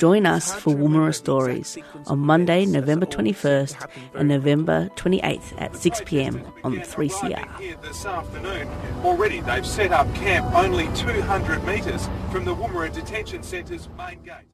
Join 0.00 0.24
us 0.24 0.54
for 0.54 0.72
Woomera 0.74 1.14
Stories 1.14 1.76
on 2.06 2.20
Monday, 2.20 2.64
November 2.64 3.04
21st 3.04 3.86
and 4.14 4.30
November 4.30 4.88
28th 4.96 5.60
at 5.60 5.72
6pm 5.72 6.50
on 6.64 6.76
3CR. 6.76 7.82
This 7.82 8.06
afternoon, 8.06 8.66
already 9.04 9.40
they've 9.40 9.66
set 9.66 9.92
up 9.92 10.12
camp 10.14 10.54
only 10.54 10.88
200 10.96 11.66
metres 11.66 12.08
from 12.32 12.46
the 12.46 12.54
Woomera 12.56 12.90
Detention 12.90 13.42
Centre's 13.42 13.90
main 13.98 14.22
gate. 14.22 14.48